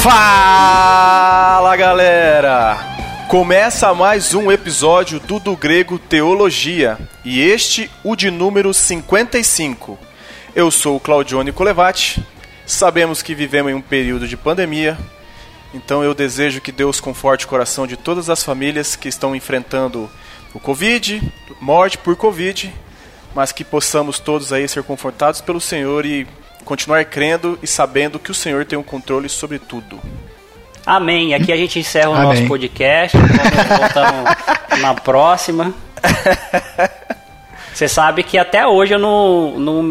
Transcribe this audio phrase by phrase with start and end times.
[0.00, 2.78] Fala galera!
[3.26, 10.07] Começa mais um episódio do Do Grego Teologia e este o de número 55.
[10.58, 12.20] Eu sou o Claudione Colevati.
[12.66, 14.98] Sabemos que vivemos em um período de pandemia,
[15.72, 20.10] então eu desejo que Deus conforte o coração de todas as famílias que estão enfrentando
[20.52, 21.22] o Covid,
[21.60, 22.74] morte por Covid,
[23.36, 26.26] mas que possamos todos aí ser confortados pelo Senhor e
[26.64, 30.00] continuar crendo e sabendo que o Senhor tem o um controle sobre tudo.
[30.84, 31.34] Amém.
[31.34, 32.24] Aqui a gente encerra o Amém.
[32.30, 33.16] nosso podcast.
[33.16, 35.72] Voltamos na próxima.
[37.78, 39.82] Você sabe que até hoje eu não, não,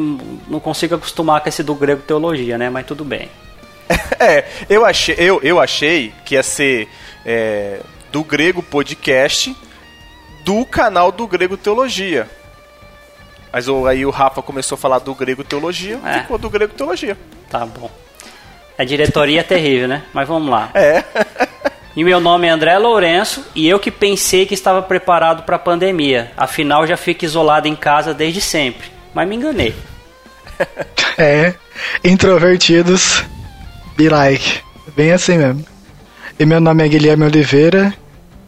[0.45, 2.69] não consigo acostumar com esse do grego teologia, né?
[2.69, 3.29] Mas tudo bem.
[4.19, 6.89] É, eu achei, eu, eu achei que ia ser
[7.23, 7.79] é,
[8.11, 9.55] do grego podcast
[10.43, 12.27] do canal do grego teologia.
[13.53, 16.19] Mas aí o Rafa começou a falar do grego teologia, é.
[16.19, 17.15] ficou do grego teologia.
[17.47, 17.91] Tá bom.
[18.77, 20.03] A diretoria é terrível, né?
[20.11, 20.71] Mas vamos lá.
[20.73, 21.03] É.
[21.97, 25.59] E meu nome é André Lourenço e eu que pensei que estava preparado para a
[25.59, 26.31] pandemia.
[26.37, 28.87] Afinal, já fico isolado em casa desde sempre.
[29.15, 29.73] Mas me enganei.
[31.19, 31.55] É,
[32.03, 33.25] introvertidos,
[33.95, 34.61] be like.
[34.95, 35.65] Bem assim mesmo.
[36.37, 37.91] E meu nome é Guilherme Oliveira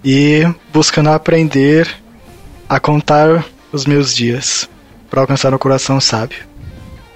[0.06, 1.90] e buscando aprender
[2.70, 4.70] a contar os meus dias
[5.10, 6.48] para alcançar o coração sábio.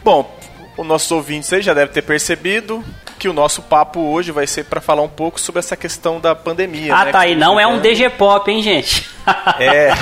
[0.03, 0.35] Bom,
[0.75, 2.83] os nossos ouvintes aí já devem ter percebido
[3.23, 6.35] que o nosso papo hoje vai ser para falar um pouco sobre essa questão da
[6.35, 6.93] pandemia.
[6.93, 7.37] Ah, né, tá aí.
[7.37, 9.09] Não é um DG Pop, hein, gente?
[9.57, 9.93] É.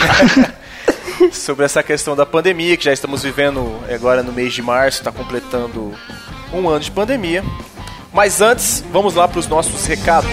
[1.31, 5.11] sobre essa questão da pandemia, que já estamos vivendo agora no mês de março, está
[5.11, 5.93] completando
[6.51, 7.43] um ano de pandemia.
[8.11, 10.31] Mas antes, vamos lá para os nossos recados.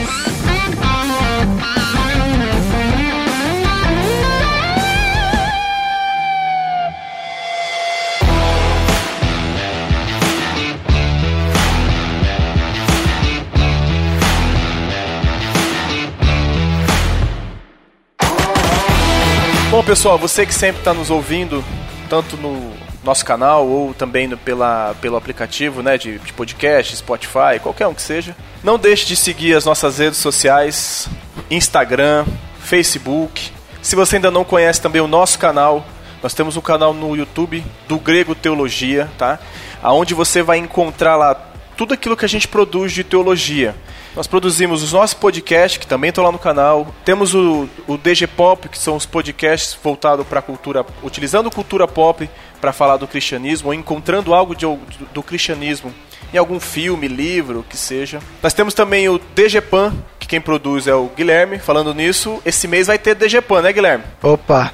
[19.78, 21.64] Bom, pessoal, você que sempre está nos ouvindo,
[22.10, 22.72] tanto no
[23.04, 27.94] nosso canal ou também no, pela, pelo aplicativo né, de, de podcast, Spotify, qualquer um
[27.94, 31.08] que seja, não deixe de seguir as nossas redes sociais,
[31.48, 32.26] Instagram,
[32.58, 33.52] Facebook.
[33.80, 35.86] Se você ainda não conhece também o nosso canal,
[36.20, 39.38] nós temos um canal no YouTube do Grego Teologia, tá?
[39.80, 41.36] Aonde você vai encontrar lá
[41.78, 43.74] tudo aquilo que a gente produz de teologia.
[44.16, 46.92] Nós produzimos os nossos podcasts, que também estão lá no canal.
[47.04, 51.86] Temos o, o DG Pop, que são os podcasts voltados para a cultura, utilizando cultura
[51.86, 52.28] pop
[52.60, 54.78] para falar do cristianismo, ou encontrando algo de, do,
[55.14, 55.94] do cristianismo
[56.34, 58.18] em algum filme, livro, que seja.
[58.42, 61.60] Nós temos também o DG Pan, que quem produz é o Guilherme.
[61.60, 64.02] Falando nisso, esse mês vai ter DG Pan, né, Guilherme?
[64.20, 64.72] Opa!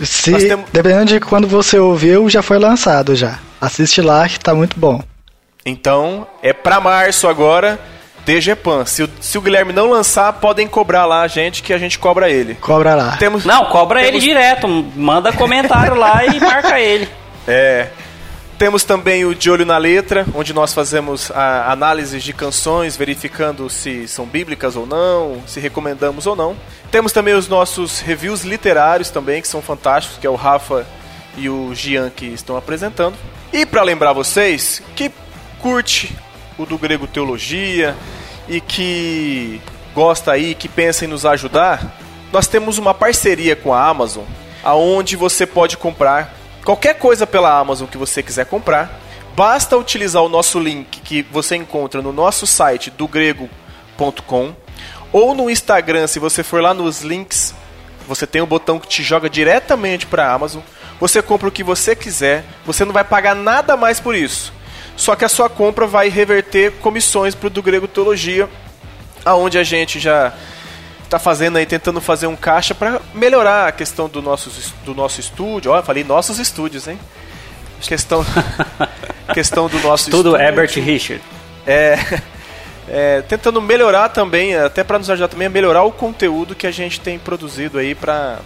[0.00, 0.70] Se, temos...
[0.72, 3.38] Dependendo de quando você ouviu, já foi lançado já.
[3.60, 5.02] Assiste lá que tá muito bom.
[5.64, 7.78] Então, é para março agora.
[8.24, 8.86] DGPAN.
[8.86, 11.98] Se o, se o Guilherme não lançar, podem cobrar lá a gente que a gente
[11.98, 12.54] cobra ele.
[12.54, 13.16] Cobra lá.
[13.18, 14.14] Temos, não, cobra temos...
[14.14, 14.66] ele direto.
[14.96, 17.08] Manda comentário lá e marca ele.
[17.46, 17.90] É.
[18.56, 23.68] Temos também o De Olho na Letra, onde nós fazemos a análise de canções, verificando
[23.68, 26.56] se são bíblicas ou não, se recomendamos ou não.
[26.90, 30.86] Temos também os nossos reviews literários também, que são fantásticos, que é o Rafa
[31.36, 33.14] e o Gian que estão apresentando.
[33.52, 35.10] E para lembrar vocês que
[35.64, 36.14] curte
[36.58, 37.96] o do Grego Teologia
[38.46, 39.62] e que
[39.94, 41.96] gosta aí, que pensa em nos ajudar,
[42.30, 44.24] nós temos uma parceria com a Amazon,
[44.62, 46.34] aonde você pode comprar
[46.66, 49.00] qualquer coisa pela Amazon que você quiser comprar.
[49.34, 54.54] Basta utilizar o nosso link que você encontra no nosso site do grego.com
[55.10, 57.54] ou no Instagram, se você for lá nos links,
[58.06, 60.60] você tem um botão que te joga diretamente para a Amazon.
[61.00, 64.52] Você compra o que você quiser, você não vai pagar nada mais por isso.
[64.96, 68.48] Só que a sua compra vai reverter comissões para o do Grego Teologia,
[69.24, 70.32] aonde a gente já
[71.02, 74.50] está fazendo aí, tentando fazer um caixa para melhorar a questão do nosso,
[74.84, 75.70] do nosso estúdio.
[75.70, 76.98] Olha, falei nossos estúdios, hein?
[77.80, 78.24] Questão,
[79.34, 80.46] questão do nosso Tudo estúdio.
[80.46, 81.22] Herbert Richard.
[81.66, 81.98] É,
[82.88, 86.70] é, tentando melhorar também, até para nos ajudar também a melhorar o conteúdo que a
[86.70, 88.40] gente tem produzido aí para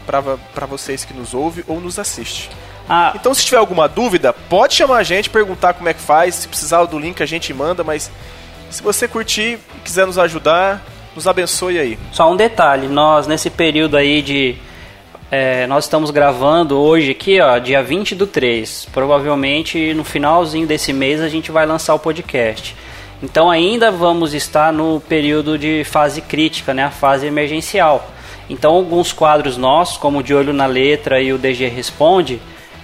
[0.68, 2.48] vocês que nos ouvem ou nos assistem.
[2.88, 3.12] Ah.
[3.14, 6.36] Então, se tiver alguma dúvida, pode chamar a gente, perguntar como é que faz.
[6.36, 7.84] Se precisar do link, a gente manda.
[7.84, 8.10] Mas
[8.70, 10.82] se você curtir e quiser nos ajudar,
[11.14, 11.98] nos abençoe aí.
[12.12, 14.56] Só um detalhe: nós, nesse período aí de
[15.30, 18.88] é, nós estamos gravando hoje aqui, ó, dia 20 do 3.
[18.92, 22.74] Provavelmente no finalzinho desse mês a gente vai lançar o podcast.
[23.22, 28.10] Então ainda vamos estar no período de fase crítica, né, a fase emergencial.
[28.48, 32.40] Então alguns quadros nossos, como o De Olho na Letra e o DG Responde,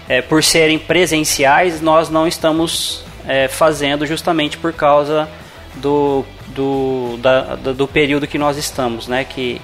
[0.08, 5.28] é, por serem presenciais, nós não estamos é, fazendo justamente por causa
[5.76, 9.24] do, do, da, do período que nós estamos, né?
[9.24, 9.60] Que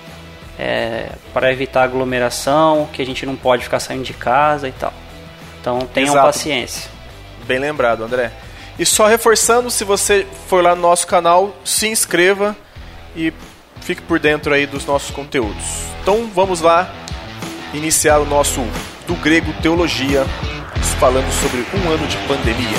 [0.58, 4.92] é, para evitar aglomeração, que a gente não pode ficar saindo de casa e tal.
[5.60, 6.26] Então tenham Exato.
[6.26, 6.90] paciência.
[7.46, 8.32] Bem lembrado, André.
[8.78, 12.56] E só reforçando, se você for lá no nosso canal, se inscreva
[13.14, 13.32] e
[13.80, 15.64] fique por dentro aí dos nossos conteúdos.
[16.02, 16.90] Então vamos lá
[17.74, 18.62] iniciar o nosso
[19.10, 20.24] do grego teologia,
[21.00, 22.78] falando sobre um ano de pandemia.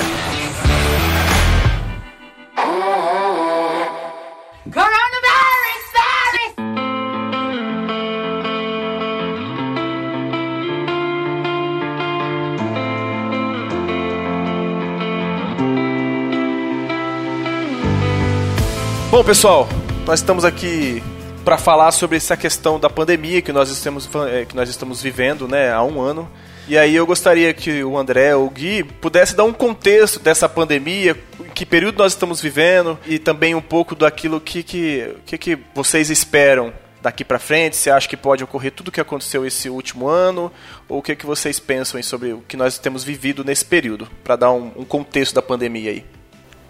[19.10, 19.68] Bom, pessoal,
[20.06, 21.02] nós estamos aqui
[21.44, 25.46] para falar sobre essa questão da pandemia que nós estamos, eh, que nós estamos vivendo
[25.46, 26.30] né, há um ano.
[26.68, 30.48] E aí eu gostaria que o André ou o Gui pudesse dar um contexto dessa
[30.48, 31.16] pandemia,
[31.54, 36.08] que período nós estamos vivendo e também um pouco daquilo que, que, que, que vocês
[36.08, 36.72] esperam
[37.02, 37.76] daqui para frente.
[37.76, 40.52] Você acha que pode ocorrer tudo o que aconteceu esse último ano?
[40.88, 44.36] Ou o que, que vocês pensam sobre o que nós temos vivido nesse período, para
[44.36, 46.21] dar um, um contexto da pandemia aí?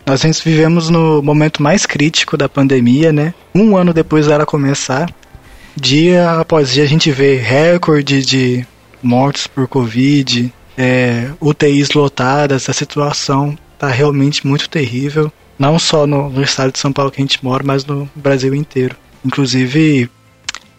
[0.05, 3.33] Nós vivemos no momento mais crítico da pandemia, né?
[3.55, 5.09] Um ano depois dela começar,
[5.77, 8.67] dia após dia a gente vê recorde de
[9.03, 15.33] mortes por Covid, é, UTIs lotadas, a situação está realmente muito terrível.
[15.59, 18.55] Não só no, no, estado de São Paulo que a gente mora, mas no Brasil
[18.55, 18.97] inteiro.
[19.25, 20.11] Inclusive,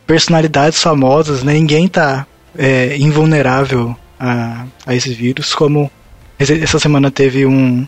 [0.06, 1.54] personalidades famosas, né?
[1.54, 2.28] ninguém está
[2.58, 5.90] é, invulnerável a, a esse vírus, como
[6.38, 7.88] essa semana teve um,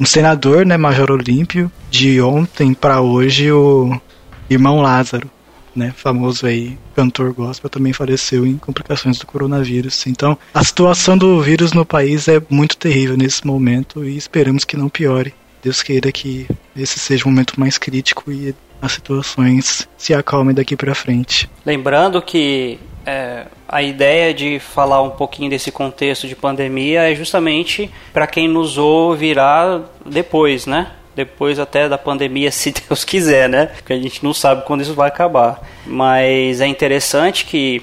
[0.00, 4.00] um senador, né, Major Olímpio, de ontem para hoje o
[4.48, 5.30] irmão Lázaro,
[5.76, 10.06] né, famoso aí cantor gospel, também faleceu em complicações do coronavírus.
[10.06, 14.76] Então, a situação do vírus no país é muito terrível nesse momento e esperamos que
[14.76, 15.34] não piore.
[15.62, 20.74] Deus queira que esse seja o momento mais crítico e as situações se acalmem daqui
[20.74, 21.50] para frente.
[21.66, 22.78] Lembrando que
[23.10, 28.46] é, a ideia de falar um pouquinho desse contexto de pandemia é justamente para quem
[28.46, 30.92] nos ouvirá depois, né?
[31.16, 33.66] Depois até da pandemia, se Deus quiser, né?
[33.66, 35.60] Porque a gente não sabe quando isso vai acabar.
[35.84, 37.82] Mas é interessante que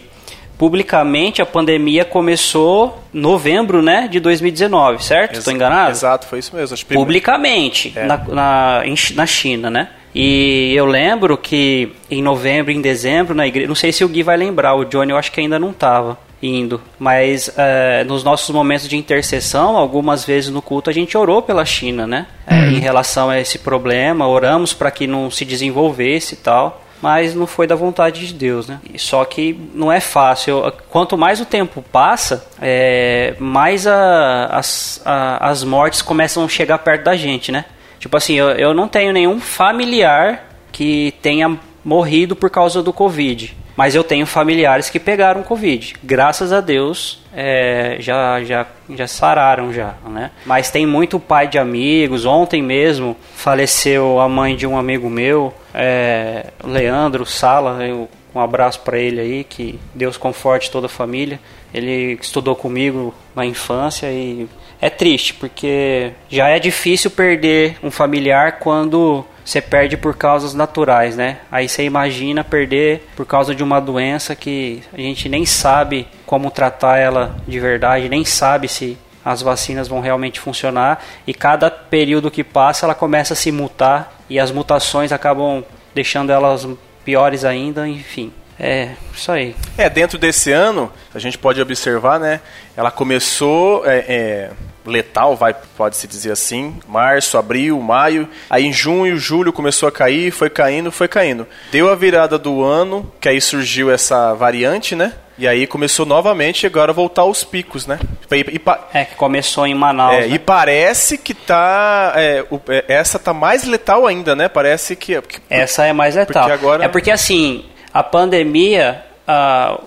[0.58, 5.38] publicamente a pandemia começou em novembro, né, de 2019, certo?
[5.38, 5.92] Estou enganado?
[5.92, 6.76] Exato, foi isso mesmo.
[6.88, 8.06] Publicamente, é.
[8.06, 8.84] na, na,
[9.14, 9.90] na China, né?
[10.20, 14.24] E eu lembro que em novembro, em dezembro, na igreja, não sei se o Gui
[14.24, 18.50] vai lembrar, o Johnny eu acho que ainda não estava indo, mas é, nos nossos
[18.50, 22.26] momentos de intercessão, algumas vezes no culto a gente orou pela China, né?
[22.48, 22.72] É, uhum.
[22.72, 27.46] em relação a esse problema, oramos para que não se desenvolvesse e tal mas não
[27.46, 28.80] foi da vontade de Deus, né?
[28.98, 30.64] Só que não é fácil.
[30.90, 36.80] Quanto mais o tempo passa, é, mais a, as, a, as mortes começam a chegar
[36.80, 37.66] perto da gente, né?
[38.08, 43.54] Tipo assim, eu, eu não tenho nenhum familiar que tenha morrido por causa do Covid.
[43.76, 45.94] Mas eu tenho familiares que pegaram Covid.
[46.02, 50.32] Graças a Deus, é, já, já, já sararam já, né?
[50.46, 52.26] Mas tem muito pai de amigos.
[52.26, 57.86] Ontem mesmo faleceu a mãe de um amigo meu, é, Leandro Sala.
[57.86, 61.42] Eu, um abraço para ele aí, que Deus conforte toda a família.
[61.74, 64.48] Ele estudou comigo na infância e
[64.82, 71.16] é triste, porque já é difícil perder um familiar quando você perde por causas naturais,
[71.16, 71.38] né?
[71.50, 76.52] Aí você imagina perder por causa de uma doença que a gente nem sabe como
[76.52, 82.32] tratar ela de verdade, nem sabe se as vacinas vão realmente funcionar e cada período
[82.32, 85.64] que passa ela começa a se mutar e as mutações acabam
[85.96, 86.68] deixando elas
[87.04, 88.32] piores ainda, enfim.
[88.60, 89.56] É, isso aí.
[89.78, 92.42] É, dentro desse ano, a gente pode observar, né?
[92.76, 94.50] Ela começou é, é,
[94.86, 98.28] letal, vai, pode-se dizer assim, março, abril, maio.
[98.50, 101.48] Aí em junho, julho começou a cair, foi caindo, foi caindo.
[101.72, 105.14] Deu a virada do ano, que aí surgiu essa variante, né?
[105.40, 108.00] E aí começou novamente agora voltar aos picos, né?
[108.32, 108.62] E, e,
[108.92, 110.16] é, que começou em Manaus.
[110.16, 110.28] É, né?
[110.30, 112.14] E parece que tá.
[112.16, 114.50] É, o, é, essa tá mais letal ainda, né?
[114.50, 115.22] Parece que.
[115.22, 116.42] que essa é mais letal.
[116.42, 116.86] Porque agora...
[116.86, 117.66] É porque assim,
[117.98, 119.84] a pandemia, uh,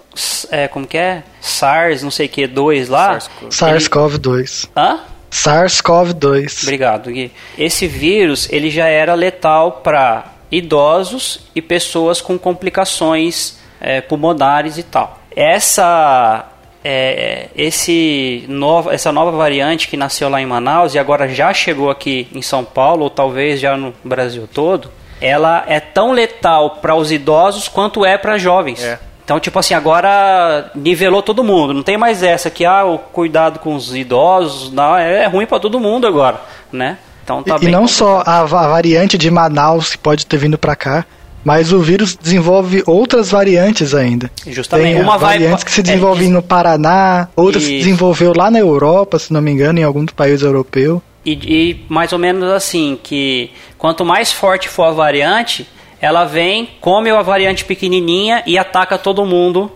[0.50, 1.22] é, como que é?
[1.40, 3.16] SARS, não sei o que, 2 lá.
[3.48, 4.68] SARS-CoV-2.
[4.76, 4.98] Hã?
[5.30, 6.64] SARS-CoV-2.
[6.64, 7.30] Obrigado, Gui.
[7.56, 14.82] Esse vírus, ele já era letal para idosos e pessoas com complicações é, pulmonares e
[14.82, 15.20] tal.
[15.36, 16.46] essa
[16.82, 21.90] é, esse nova, essa nova variante que nasceu lá em Manaus e agora já chegou
[21.90, 26.94] aqui em São Paulo, ou talvez já no Brasil todo, ela é tão letal para
[26.94, 28.82] os idosos quanto é para jovens.
[28.82, 28.98] É.
[29.24, 31.72] Então, tipo assim, agora nivelou todo mundo.
[31.72, 35.60] Não tem mais essa que, ah, o cuidado com os idosos, não, é ruim para
[35.60, 36.40] todo mundo agora,
[36.72, 36.98] né?
[37.22, 37.88] Então tá e, e não complicado.
[37.88, 41.04] só a, a variante de Manaus que pode ter vindo para cá,
[41.44, 44.30] mas o vírus desenvolve outras variantes ainda.
[44.46, 44.94] Justamente.
[44.94, 45.64] Tem uma variantes vai...
[45.64, 47.66] que se desenvolvem é, no Paraná, outras e...
[47.66, 51.02] se desenvolveu lá na Europa, se não me engano, em algum país europeu.
[51.24, 55.68] E, e, mais ou menos assim, que quanto mais forte for a variante,
[56.00, 59.70] ela vem, come a variante pequenininha e ataca todo mundo.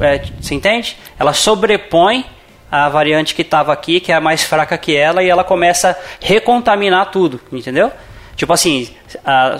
[0.00, 0.96] É, você entende?
[1.18, 2.24] Ela sobrepõe
[2.70, 5.90] a variante que estava aqui, que é a mais fraca que ela, e ela começa
[5.90, 7.92] a recontaminar tudo, entendeu?
[8.34, 8.88] Tipo assim,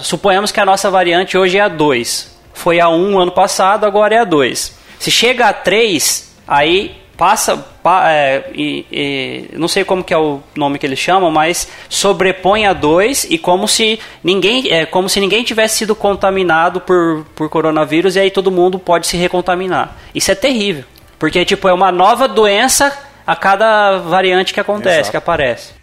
[0.00, 2.40] suponhamos que a nossa variante hoje é a 2.
[2.54, 4.78] Foi a 1 ano passado, agora é a 2.
[4.98, 10.18] Se chega a 3, aí passa, pa, é, e, e, não sei como que é
[10.18, 15.08] o nome que eles chamam, mas sobrepõe a 2 e como se ninguém, é, como
[15.08, 19.96] se ninguém tivesse sido contaminado por, por coronavírus e aí todo mundo pode se recontaminar.
[20.12, 20.82] Isso é terrível,
[21.16, 22.92] porque tipo é uma nova doença
[23.24, 25.10] a cada variante que acontece, Exato.
[25.12, 25.74] que aparece.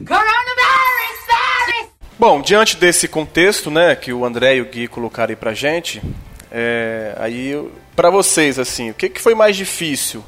[2.19, 6.01] Bom, diante desse contexto, né, que o André e o Gui colocaram aí pra gente,
[6.51, 7.57] é, aí
[7.95, 10.21] para vocês assim, o que, que foi mais difícil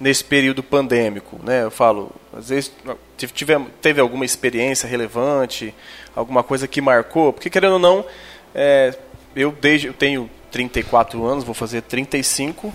[0.00, 1.64] nesse período pandêmico, né?
[1.64, 2.72] Eu falo, às vezes
[3.16, 5.74] tive, teve alguma experiência relevante,
[6.14, 8.04] alguma coisa que marcou, porque querendo ou não,
[8.54, 8.94] é,
[9.34, 12.72] eu desde eu tenho 34 anos, vou fazer 35,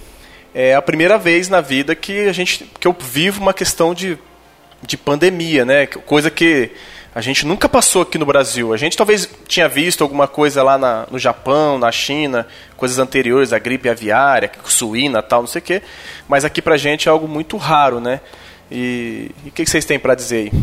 [0.53, 4.18] é a primeira vez na vida que a gente que eu vivo uma questão de,
[4.82, 5.88] de pandemia, né?
[5.88, 6.72] Coisa que
[7.15, 8.74] a gente nunca passou aqui no Brasil.
[8.74, 13.53] A gente talvez tinha visto alguma coisa lá na, no Japão, na China, coisas anteriores,
[13.53, 15.82] a gripe aviária, suína, tal, não sei o quê.
[16.27, 18.20] Mas aqui pra gente é algo muito raro, né?
[18.72, 20.62] E o que, que vocês têm para dizer aí?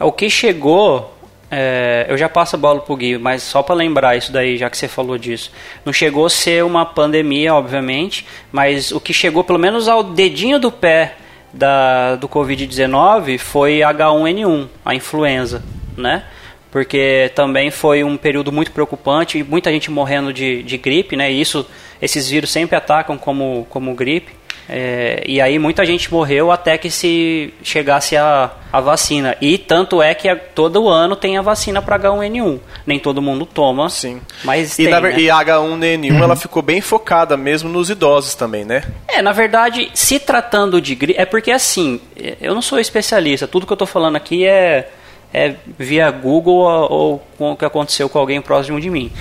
[0.00, 1.14] O que chegou
[1.50, 4.68] é, eu já passo a bola pro Gui, mas só para lembrar isso daí, já
[4.68, 5.52] que você falou disso.
[5.84, 10.58] Não chegou a ser uma pandemia, obviamente, mas o que chegou pelo menos ao dedinho
[10.58, 11.16] do pé
[11.56, 15.62] da, do Covid-19 foi H1N1, a influenza,
[15.96, 16.24] né?
[16.70, 21.32] Porque também foi um período muito preocupante, muita gente morrendo de, de gripe, né?
[21.32, 21.66] E isso,
[22.00, 24.32] esses vírus sempre atacam como, como gripe.
[24.68, 29.36] É, e aí muita gente morreu até que se chegasse a, a vacina.
[29.40, 32.58] E tanto é que todo ano tem a vacina para H1N1.
[32.84, 33.88] Nem todo mundo toma.
[33.88, 34.20] Sim.
[34.44, 35.18] Mas e, tem, né?
[35.18, 36.22] e a H1N1 uhum.
[36.22, 38.82] ela ficou bem focada mesmo nos idosos também, né?
[39.08, 41.20] É, na verdade, se tratando de gripe.
[41.20, 42.00] É porque assim,
[42.40, 43.46] eu não sou especialista.
[43.46, 44.88] Tudo que eu estou falando aqui é,
[45.32, 49.12] é via Google ou, ou com o que aconteceu com alguém próximo de mim.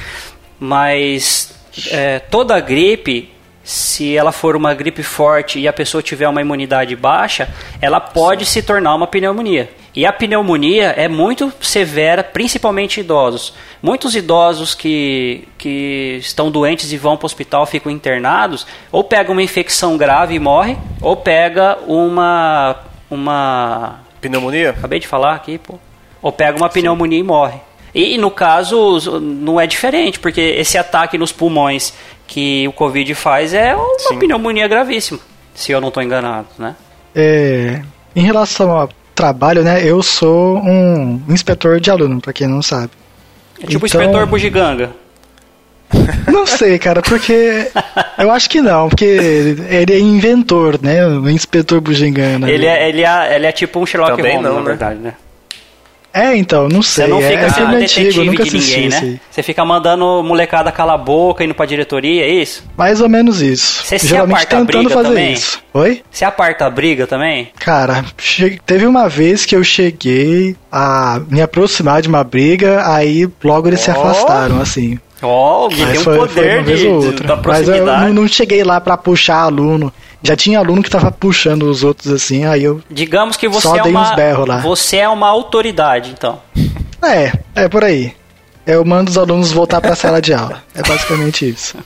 [0.60, 1.54] Mas
[1.92, 3.35] é, toda gripe
[3.66, 7.50] se ela for uma gripe forte e a pessoa tiver uma imunidade baixa,
[7.82, 8.52] ela pode Sim.
[8.52, 9.72] se tornar uma pneumonia.
[9.96, 13.56] E a pneumonia é muito severa, principalmente em idosos.
[13.82, 19.32] Muitos idosos que, que estão doentes e vão para o hospital, ficam internados, ou pegam
[19.32, 22.76] uma infecção grave e morre, ou pega uma
[23.10, 24.72] uma pneumonia.
[24.72, 25.80] Acabei de falar aqui, pô.
[26.22, 27.24] Ou pega uma pneumonia Sim.
[27.24, 27.60] e morre.
[27.96, 31.94] E no caso não é diferente, porque esse ataque nos pulmões
[32.28, 34.20] que o Covid faz é uma Sim.
[34.20, 35.20] pneumonia gravíssima,
[35.54, 36.76] se eu não estou enganado, né?
[37.16, 37.82] É,
[38.16, 42.92] em relação ao trabalho, né, eu sou um inspetor de aluno, para quem não sabe.
[43.62, 44.02] É tipo então...
[44.02, 44.92] inspetor bugiganga.
[46.28, 47.72] Não sei, cara, porque
[48.18, 51.06] eu acho que não, porque ele é inventor, né?
[51.06, 52.50] O inspetor bugiganga.
[52.50, 54.66] Ele é, ele é, ele é tipo um Sherlock Também Holmes, não, na né?
[54.66, 55.14] verdade, né?
[56.16, 57.04] É, então, não sei.
[57.04, 59.20] Você não fica é, sendo é detetive antigo, nunca de ninguém, né?
[59.30, 62.64] Você fica mandando molecada calar a boca, indo pra diretoria, é isso?
[62.78, 63.84] Mais ou menos isso.
[63.84, 65.34] Você se Geralmente aparta tentando a briga fazer também?
[65.34, 65.64] isso.
[65.74, 66.02] Oi?
[66.10, 67.50] Você aparta a briga também?
[67.60, 68.06] Cara,
[68.66, 73.82] teve uma vez que eu cheguei a me aproximar de uma briga, aí logo eles
[73.82, 73.84] oh.
[73.84, 74.98] se afastaram, assim.
[75.22, 77.86] Ó, oh, tem um foi, poder foi de, de, da proximidade.
[77.86, 79.92] Mas eu não cheguei lá para puxar aluno.
[80.26, 82.82] Já tinha aluno que tava puxando os outros assim, aí eu.
[82.90, 84.60] Digamos que você é uma.
[84.62, 86.42] Você é uma autoridade, então.
[87.04, 88.16] É, é por aí.
[88.66, 90.64] Eu mando os alunos voltar para a sala de aula.
[90.74, 91.78] É basicamente isso.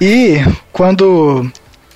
[0.00, 0.36] E
[0.72, 1.50] quando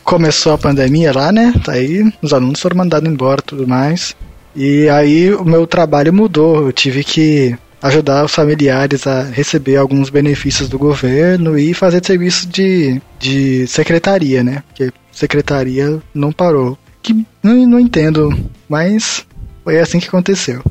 [0.05, 1.55] começou a pandemia lá, né?
[1.67, 4.15] Aí os alunos foram mandados embora tudo mais.
[4.55, 6.67] E aí o meu trabalho mudou.
[6.67, 12.47] Eu tive que ajudar os familiares a receber alguns benefícios do governo e fazer serviço
[12.49, 14.63] de, de secretaria, né?
[14.69, 16.79] Porque secretaria não parou.
[17.03, 18.31] Que não, não entendo,
[18.69, 19.25] mas
[19.65, 20.63] foi assim que aconteceu.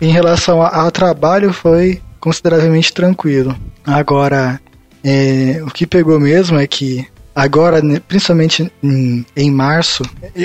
[0.00, 3.56] Em relação ao trabalho, foi consideravelmente tranquilo.
[3.84, 4.60] Agora,
[5.04, 10.02] é, o que pegou mesmo é que agora, principalmente em, em março,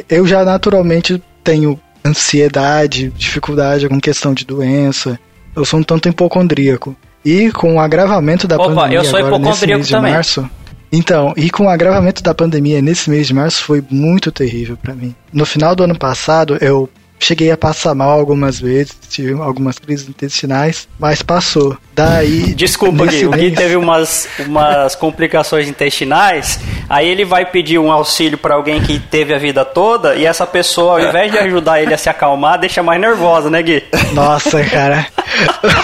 [0.08, 5.20] eu já naturalmente tenho ansiedade, dificuldade com questão de doença.
[5.56, 6.96] Eu sou um tanto hipocondríaco.
[7.24, 10.14] E com o agravamento da Opa, pandemia eu sou agora nesse mês de também.
[10.14, 10.50] março.
[10.92, 14.94] Então, e com o agravamento da pandemia nesse mês de março foi muito terrível para
[14.94, 15.16] mim.
[15.32, 16.90] No final do ano passado, eu
[17.22, 21.78] cheguei a passar mal algumas vezes, tive algumas crises intestinais, mas passou.
[21.96, 22.54] Daí.
[22.56, 26.60] Desculpa, Gui, o Gui teve umas, umas complicações intestinais,
[26.90, 30.48] aí ele vai pedir um auxílio para alguém que teve a vida toda, e essa
[30.48, 33.84] pessoa, ao invés de ajudar ele a se acalmar, deixa mais nervosa, né, Gui?
[34.14, 35.06] Nossa, cara.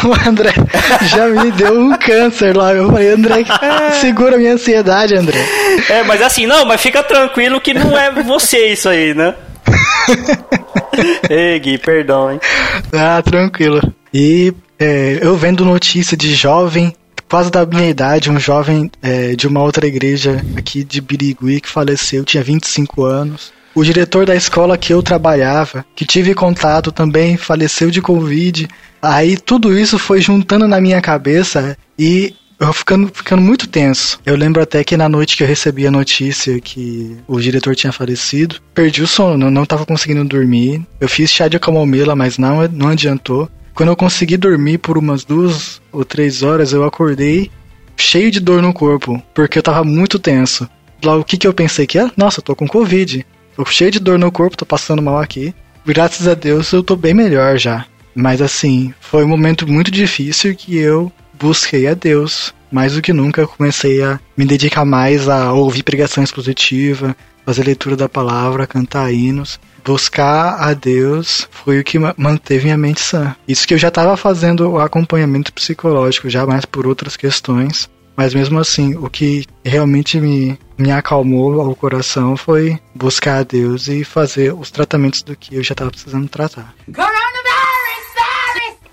[0.03, 0.53] O André
[1.07, 2.73] já me deu um câncer lá.
[2.73, 3.45] Eu falei, André,
[3.99, 5.39] segura minha ansiedade, André.
[5.89, 9.33] É, mas assim, não, mas fica tranquilo que não é você isso aí, né?
[11.29, 12.39] Ei, Gui, perdão, hein?
[12.93, 13.81] Ah, tranquilo.
[14.13, 16.93] E é, eu vendo notícia de jovem,
[17.29, 21.69] quase da minha idade, um jovem é, de uma outra igreja aqui de Birigui que
[21.69, 23.51] faleceu, tinha 25 anos.
[23.75, 28.67] O diretor da escola que eu trabalhava, que tive contato também, faleceu de Covid.
[29.01, 34.19] Aí tudo isso foi juntando na minha cabeça e eu ficando, ficando muito tenso.
[34.25, 37.93] Eu lembro até que na noite que eu recebi a notícia que o diretor tinha
[37.93, 40.85] falecido, perdi o sono, não estava conseguindo dormir.
[40.99, 43.49] Eu fiz chá de camomila, mas não, não adiantou.
[43.73, 47.51] Quando eu consegui dormir por umas duas ou três horas, eu acordei
[47.95, 50.67] cheio de dor no corpo, porque eu tava muito tenso.
[51.03, 52.09] Lá o que, que eu pensei que é?
[52.17, 53.25] Nossa, eu tô com Covid.
[53.55, 55.53] Tô cheio de dor no corpo, tô passando mal aqui.
[55.85, 57.85] Graças a Deus eu tô bem melhor já.
[58.15, 62.53] Mas assim, foi um momento muito difícil que eu busquei a Deus.
[62.69, 67.15] Mais do que nunca, comecei a me dedicar mais a ouvir pregações positivas,
[67.45, 69.57] fazer leitura da palavra, cantar hinos.
[69.85, 73.33] Buscar a Deus foi o que manteve minha mente sã.
[73.47, 77.89] Isso que eu já estava fazendo o acompanhamento psicológico, já mais por outras questões.
[78.17, 83.87] Mas mesmo assim, o que realmente me, me acalmou ao coração foi buscar a Deus
[83.87, 86.73] e fazer os tratamentos do que eu já estava precisando tratar.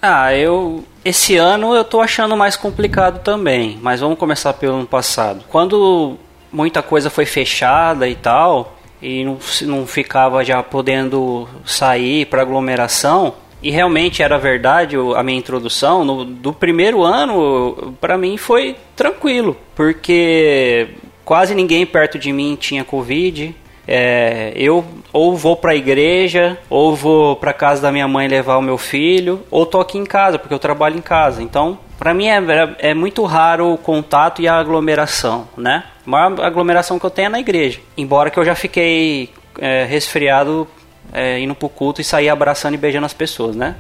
[0.06, 0.84] Ah, eu.
[1.02, 5.46] Esse ano eu tô achando mais complicado também, mas vamos começar pelo ano passado.
[5.48, 6.18] Quando
[6.52, 13.34] muita coisa foi fechada e tal, e não, não ficava já podendo sair para aglomeração,
[13.62, 19.56] e realmente era verdade a minha introdução, no, do primeiro ano, para mim foi tranquilo,
[19.74, 20.88] porque
[21.24, 26.96] quase ninguém perto de mim tinha Covid, é, eu ou vou para a igreja, ou
[26.96, 30.38] vou para casa da minha mãe levar o meu filho, ou tô aqui em casa,
[30.38, 31.42] porque eu trabalho em casa.
[31.42, 32.42] Então, para mim é,
[32.78, 35.84] é muito raro o contato e a aglomeração, né?
[36.06, 37.80] A maior aglomeração que eu tenho é na igreja.
[37.96, 40.66] Embora que eu já fiquei é, resfriado
[41.12, 43.76] é, indo pro culto e sair abraçando e beijando as pessoas, né?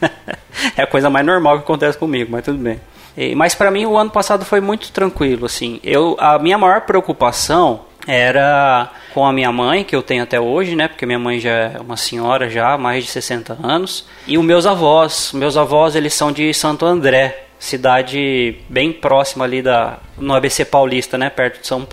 [0.76, 2.80] é a coisa mais normal que acontece comigo, mas tudo bem.
[3.16, 5.78] E, mas para mim o ano passado foi muito tranquilo, assim.
[5.82, 10.74] Eu, a minha maior preocupação era com a minha mãe, que eu tenho até hoje,
[10.74, 10.88] né?
[10.88, 14.06] Porque minha mãe já é uma senhora já, mais de 60 anos.
[14.26, 15.32] E os meus avós.
[15.32, 21.16] Meus avós, eles são de Santo André, cidade bem próxima ali da no ABC Paulista,
[21.16, 21.86] né, perto de São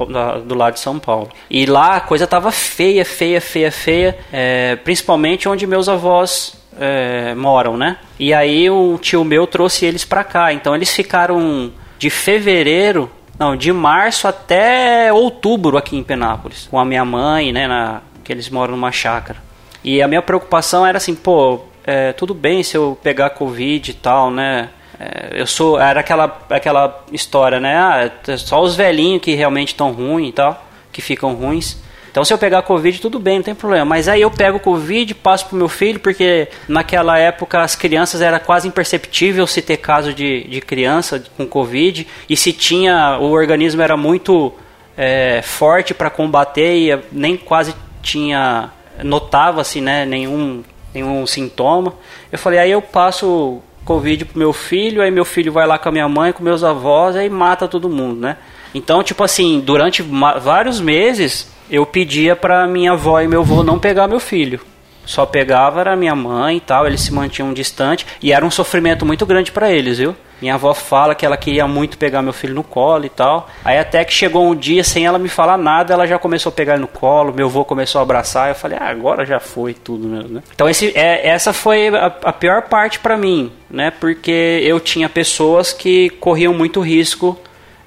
[0.46, 1.30] do lado de São Paulo.
[1.50, 7.36] E lá a coisa tava feia, feia, feia, feia, é, principalmente onde meus avós é,
[7.36, 7.98] moram, né?
[8.18, 13.56] E aí um tio meu trouxe eles para cá, então eles ficaram de fevereiro não,
[13.56, 18.50] de março até outubro aqui em Penápolis, com a minha mãe, né, na, que eles
[18.50, 19.40] moram numa chácara.
[19.84, 23.94] E a minha preocupação era assim, pô, é, tudo bem se eu pegar Covid e
[23.94, 24.70] tal, né?
[25.00, 25.80] É, eu sou.
[25.80, 27.78] Era aquela, aquela história, né?
[27.78, 31.82] Ah, é só os velhinhos que realmente estão ruins e tal, que ficam ruins.
[32.12, 33.86] Então, se eu pegar Covid, tudo bem, não tem problema.
[33.86, 38.40] Mas aí eu pego Covid, passo pro meu filho, porque naquela época as crianças era
[38.40, 42.08] quase imperceptível se ter caso de, de criança com Covid.
[42.28, 44.54] E se tinha, o organismo era muito
[44.98, 48.70] é, forte para combater e nem quase tinha,
[49.04, 51.94] notava-se né, nenhum, nenhum sintoma.
[52.32, 55.90] Eu falei, aí eu passo Covid pro meu filho, aí meu filho vai lá com
[55.90, 58.38] a minha mãe, com meus avós, aí mata todo mundo, né?
[58.74, 63.80] Então, tipo assim, durante vários meses eu pedia para minha avó e meu avô não
[63.80, 64.60] pegar meu filho.
[65.06, 69.06] Só pegava era minha mãe e tal, eles se mantinham distante e era um sofrimento
[69.06, 70.16] muito grande para eles, viu?
[70.42, 73.50] Minha avó fala que ela queria muito pegar meu filho no colo e tal.
[73.66, 76.54] Aí até que chegou um dia sem ela me falar nada, ela já começou a
[76.54, 79.74] pegar ele no colo, meu avô começou a abraçar, eu falei: "Ah, agora já foi
[79.74, 80.44] tudo mesmo, né?".
[80.54, 83.92] Então esse é, essa foi a, a pior parte para mim, né?
[83.92, 87.38] Porque eu tinha pessoas que corriam muito risco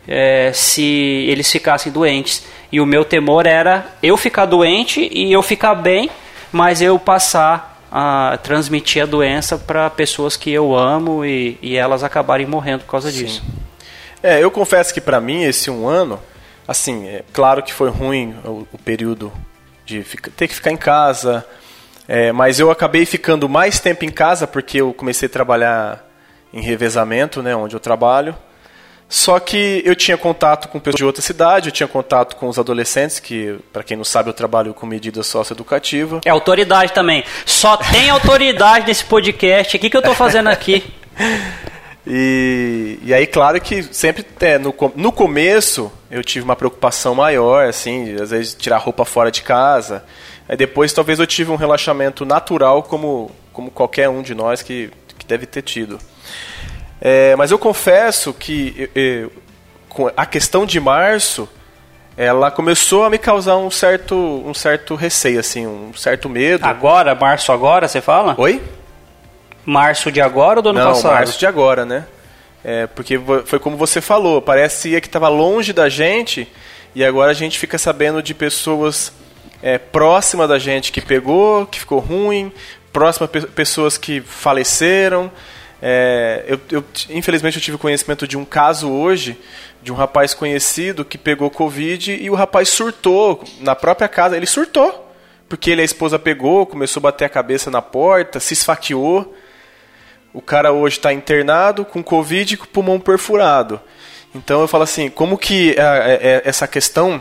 [0.06, 0.82] é, se
[1.28, 2.44] eles ficassem doentes.
[2.70, 6.10] E o meu temor era eu ficar doente e eu ficar bem,
[6.50, 12.02] mas eu passar a transmitir a doença para pessoas que eu amo e, e, elas
[12.02, 13.24] acabarem morrendo por causa Sim.
[13.24, 13.42] disso.
[14.22, 16.18] É, eu confesso que para mim esse um ano
[16.66, 19.30] assim, é claro que foi ruim o, o período
[19.84, 21.44] de ficar, ter que ficar em casa,
[22.08, 26.08] é, mas eu acabei ficando mais tempo em casa porque eu comecei a trabalhar
[26.52, 28.34] em revezamento, né, onde eu trabalho.
[29.12, 32.58] Só que eu tinha contato com pessoas de outra cidade, eu tinha contato com os
[32.58, 36.22] adolescentes, que, para quem não sabe, eu trabalho com medida socioeducativa.
[36.24, 37.22] É autoridade também.
[37.44, 39.76] Só tem autoridade nesse podcast.
[39.76, 40.82] O que, que eu estou fazendo aqui?
[42.04, 47.68] E, e aí, claro que sempre é, no, no começo eu tive uma preocupação maior,
[47.68, 50.04] assim, às vezes tirar roupa fora de casa.
[50.48, 54.90] Aí depois talvez eu tive um relaxamento natural, como, como qualquer um de nós que,
[55.16, 56.00] que deve ter tido.
[57.04, 61.48] É, mas eu confesso que eu, eu, a questão de março
[62.16, 66.64] ela começou a me causar um certo, um certo receio, assim, um certo medo.
[66.64, 68.36] Agora, março agora, você fala?
[68.38, 68.62] Oi?
[69.64, 71.14] Março de agora ou do ano Não, passado?
[71.14, 72.04] março de agora, né?
[72.62, 76.46] É, porque foi como você falou, parecia que estava longe da gente
[76.94, 79.12] e agora a gente fica sabendo de pessoas
[79.60, 82.52] é, próximas da gente que pegou, que ficou ruim,
[82.92, 85.30] próximas pessoas que faleceram.
[85.84, 89.36] É, eu, eu, infelizmente eu tive conhecimento de um caso hoje
[89.82, 94.36] de um rapaz conhecido que pegou Covid e o rapaz surtou na própria casa.
[94.36, 95.12] Ele surtou,
[95.48, 99.34] porque ele a esposa pegou, começou a bater a cabeça na porta, se esfaqueou.
[100.32, 103.80] O cara hoje está internado com Covid e com o pulmão perfurado.
[104.32, 107.20] Então eu falo assim, como que é, é, essa questão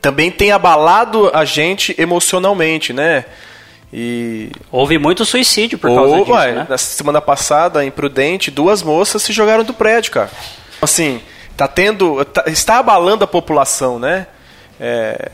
[0.00, 3.26] também tem abalado a gente emocionalmente, né?
[3.92, 4.50] E...
[4.72, 6.66] Houve muito suicídio por causa disso, ué, né?
[6.68, 10.30] Na semana passada, em Prudente, duas moças se jogaram do prédio, cara.
[10.82, 11.20] Assim,
[11.56, 12.24] tá tendo...
[12.24, 14.26] Tá, está abalando a população, né?
[14.80, 15.30] É,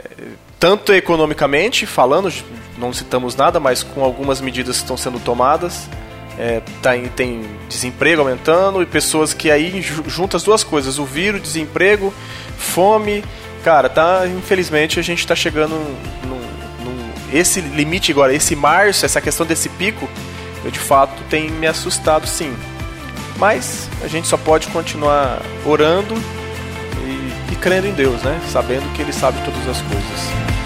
[0.58, 2.30] tanto economicamente, falando,
[2.76, 5.88] não citamos nada, mas com algumas medidas que estão sendo tomadas.
[6.38, 11.42] É, tá, tem desemprego aumentando e pessoas que aí juntam as duas coisas, o vírus,
[11.42, 12.12] desemprego,
[12.58, 13.24] fome.
[13.64, 15.74] Cara, tá, infelizmente a gente está chegando
[16.24, 16.40] num,
[17.32, 20.08] esse limite agora, esse março, essa questão desse pico,
[20.64, 22.54] eu de fato tem me assustado sim.
[23.36, 26.14] Mas a gente só pode continuar orando
[27.04, 28.38] e, e crendo em Deus, né?
[28.50, 30.59] Sabendo que Ele sabe todas as coisas.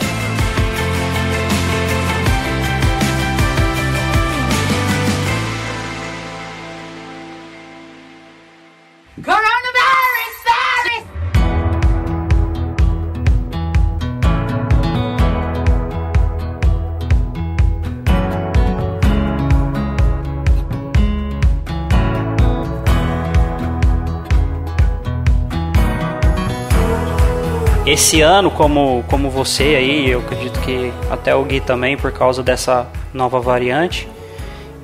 [27.94, 32.42] Esse ano, como, como você aí, eu acredito que até o Gui também, por causa
[32.42, 34.08] dessa nova variante,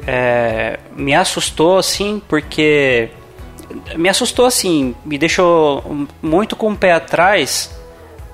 [0.06, 3.10] é, me assustou assim, porque.
[3.96, 7.70] Me assustou assim, me deixou muito com o pé atrás,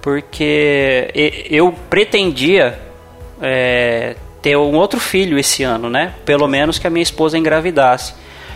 [0.00, 1.10] porque
[1.50, 2.78] eu pretendia
[3.40, 6.14] é, ter um outro filho esse ano, né?
[6.24, 8.14] Pelo menos que a minha esposa engravidasse.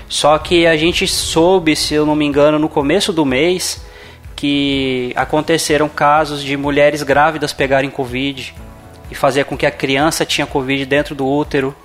[0.08, 3.89] Só que a gente soube, se eu não me engano, no começo do mês
[4.40, 8.54] que aconteceram casos de mulheres grávidas pegarem Covid
[9.10, 11.76] e fazer com que a criança tinha Covid dentro do útero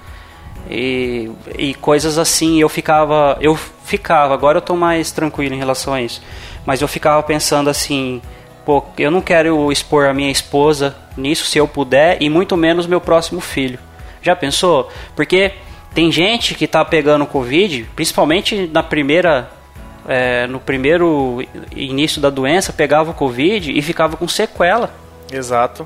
[0.70, 2.58] e, e coisas assim.
[2.58, 6.24] Eu ficava, eu ficava, agora eu estou mais tranquilo em relação a isso,
[6.66, 8.22] mas eu ficava pensando assim,
[8.66, 12.88] pô, eu não quero expor a minha esposa nisso se eu puder e muito menos
[12.88, 13.80] meu próximo filho.
[14.22, 14.90] Já pensou?
[15.14, 15.52] Porque
[15.94, 19.52] tem gente que está pegando Covid, principalmente na primeira
[20.08, 21.44] é, no primeiro
[21.76, 24.92] início da doença, pegava o Covid e ficava com sequela.
[25.32, 25.86] Exato.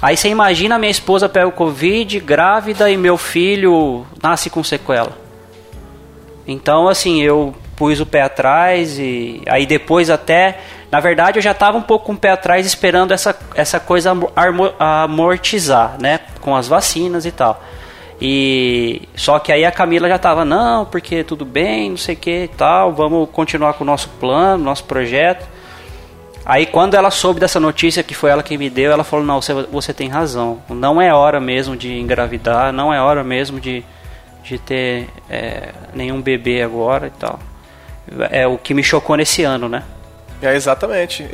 [0.00, 5.16] Aí você imagina minha esposa pega o Covid, grávida, e meu filho nasce com sequela.
[6.46, 10.60] Então, assim, eu pus o pé atrás e aí depois até...
[10.90, 14.12] Na verdade, eu já estava um pouco com o pé atrás esperando essa, essa coisa
[14.78, 16.20] amortizar, né?
[16.40, 17.60] Com as vacinas e tal.
[18.26, 22.18] E só que aí a Camila já tava, não, porque tudo bem, não sei o
[22.18, 25.46] que e tal, vamos continuar com o nosso plano, nosso projeto.
[26.42, 29.42] Aí quando ela soube dessa notícia, que foi ela que me deu, ela falou, não,
[29.42, 33.84] você, você tem razão, não é hora mesmo de engravidar, não é hora mesmo de,
[34.42, 37.38] de ter é, nenhum bebê agora e tal.
[38.30, 39.82] É o que me chocou nesse ano, né?
[40.44, 41.24] É, exatamente.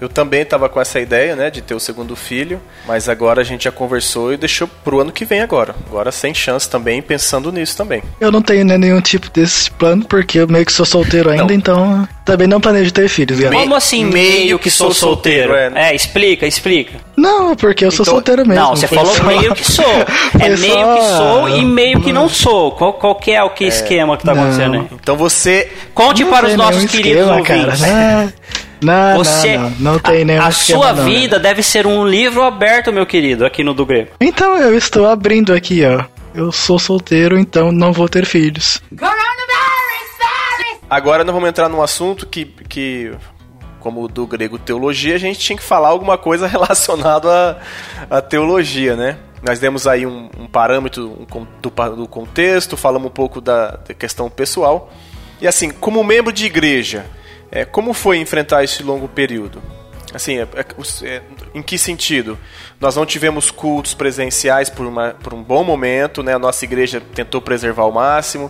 [0.00, 3.44] Eu também estava com essa ideia, né, de ter o segundo filho, mas agora a
[3.44, 5.74] gente já conversou e deixou pro ano que vem agora.
[5.86, 8.02] Agora sem chance também, pensando nisso também.
[8.20, 11.44] Eu não tenho né, nenhum tipo desse plano, porque eu meio que sou solteiro ainda,
[11.44, 11.54] não.
[11.54, 13.38] então também não planejo ter filhos.
[13.38, 13.54] Cara.
[13.54, 15.54] Como assim meio que sou solteiro?
[15.54, 15.70] é.
[15.74, 16.98] é, explica, explica.
[17.16, 18.62] Não, porque eu sou então, solteiro mesmo.
[18.62, 19.24] Não, você falou só...
[19.24, 19.84] meio que sou.
[20.40, 20.94] é meio só...
[20.94, 22.72] que sou e meio que não sou.
[22.72, 24.42] Qual, qual que é o que é, esquema que tá não.
[24.42, 24.86] acontecendo aí?
[24.92, 25.70] Então você...
[25.92, 27.80] Conte não para os nossos queridos esquema, ouvintes.
[27.80, 28.32] Cara, né?
[28.82, 31.42] Não, você, não, não, não tem nenhum A, a sua não, vida né?
[31.42, 34.10] deve ser um livro aberto, meu querido, aqui no do Grego.
[34.20, 36.04] Então eu estou abrindo aqui, ó.
[36.34, 38.82] Eu sou solteiro, então não vou ter filhos.
[40.94, 43.12] Agora nós vamos entrar num assunto que, que
[43.80, 47.58] como do grego teologia, a gente tinha que falar alguma coisa relacionada
[48.08, 49.18] à, à teologia, né?
[49.42, 53.92] Nós demos aí um, um parâmetro um, do, do, contexto, falamos um pouco da, da,
[53.92, 54.88] questão pessoal.
[55.40, 57.04] E assim, como membro de igreja,
[57.50, 59.60] é, como foi enfrentar esse longo período?
[60.14, 62.38] Assim, é, é, é, em que sentido?
[62.80, 66.34] Nós não tivemos cultos presenciais por, uma, por um bom momento, né?
[66.34, 68.48] A nossa igreja tentou preservar ao máximo.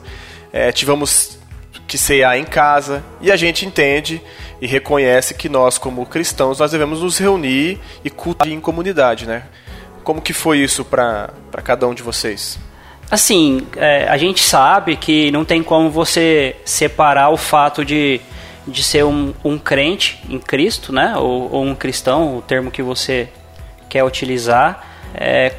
[0.52, 1.42] É, tivemos
[1.86, 4.20] que cear em casa e a gente entende
[4.60, 9.44] e reconhece que nós como cristãos nós devemos nos reunir e cultuar em comunidade, né?
[10.02, 11.30] Como que foi isso para
[11.62, 12.58] cada um de vocês?
[13.10, 18.20] Assim, é, a gente sabe que não tem como você separar o fato de,
[18.66, 21.14] de ser um, um crente em Cristo, né?
[21.16, 23.28] Ou, ou, um cristão, o termo que você
[23.88, 25.54] quer utilizar, é,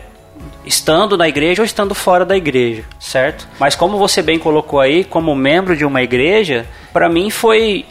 [0.65, 3.47] estando na igreja ou estando fora da igreja, certo?
[3.59, 7.85] Mas como você bem colocou aí, como membro de uma igreja, para mim foi.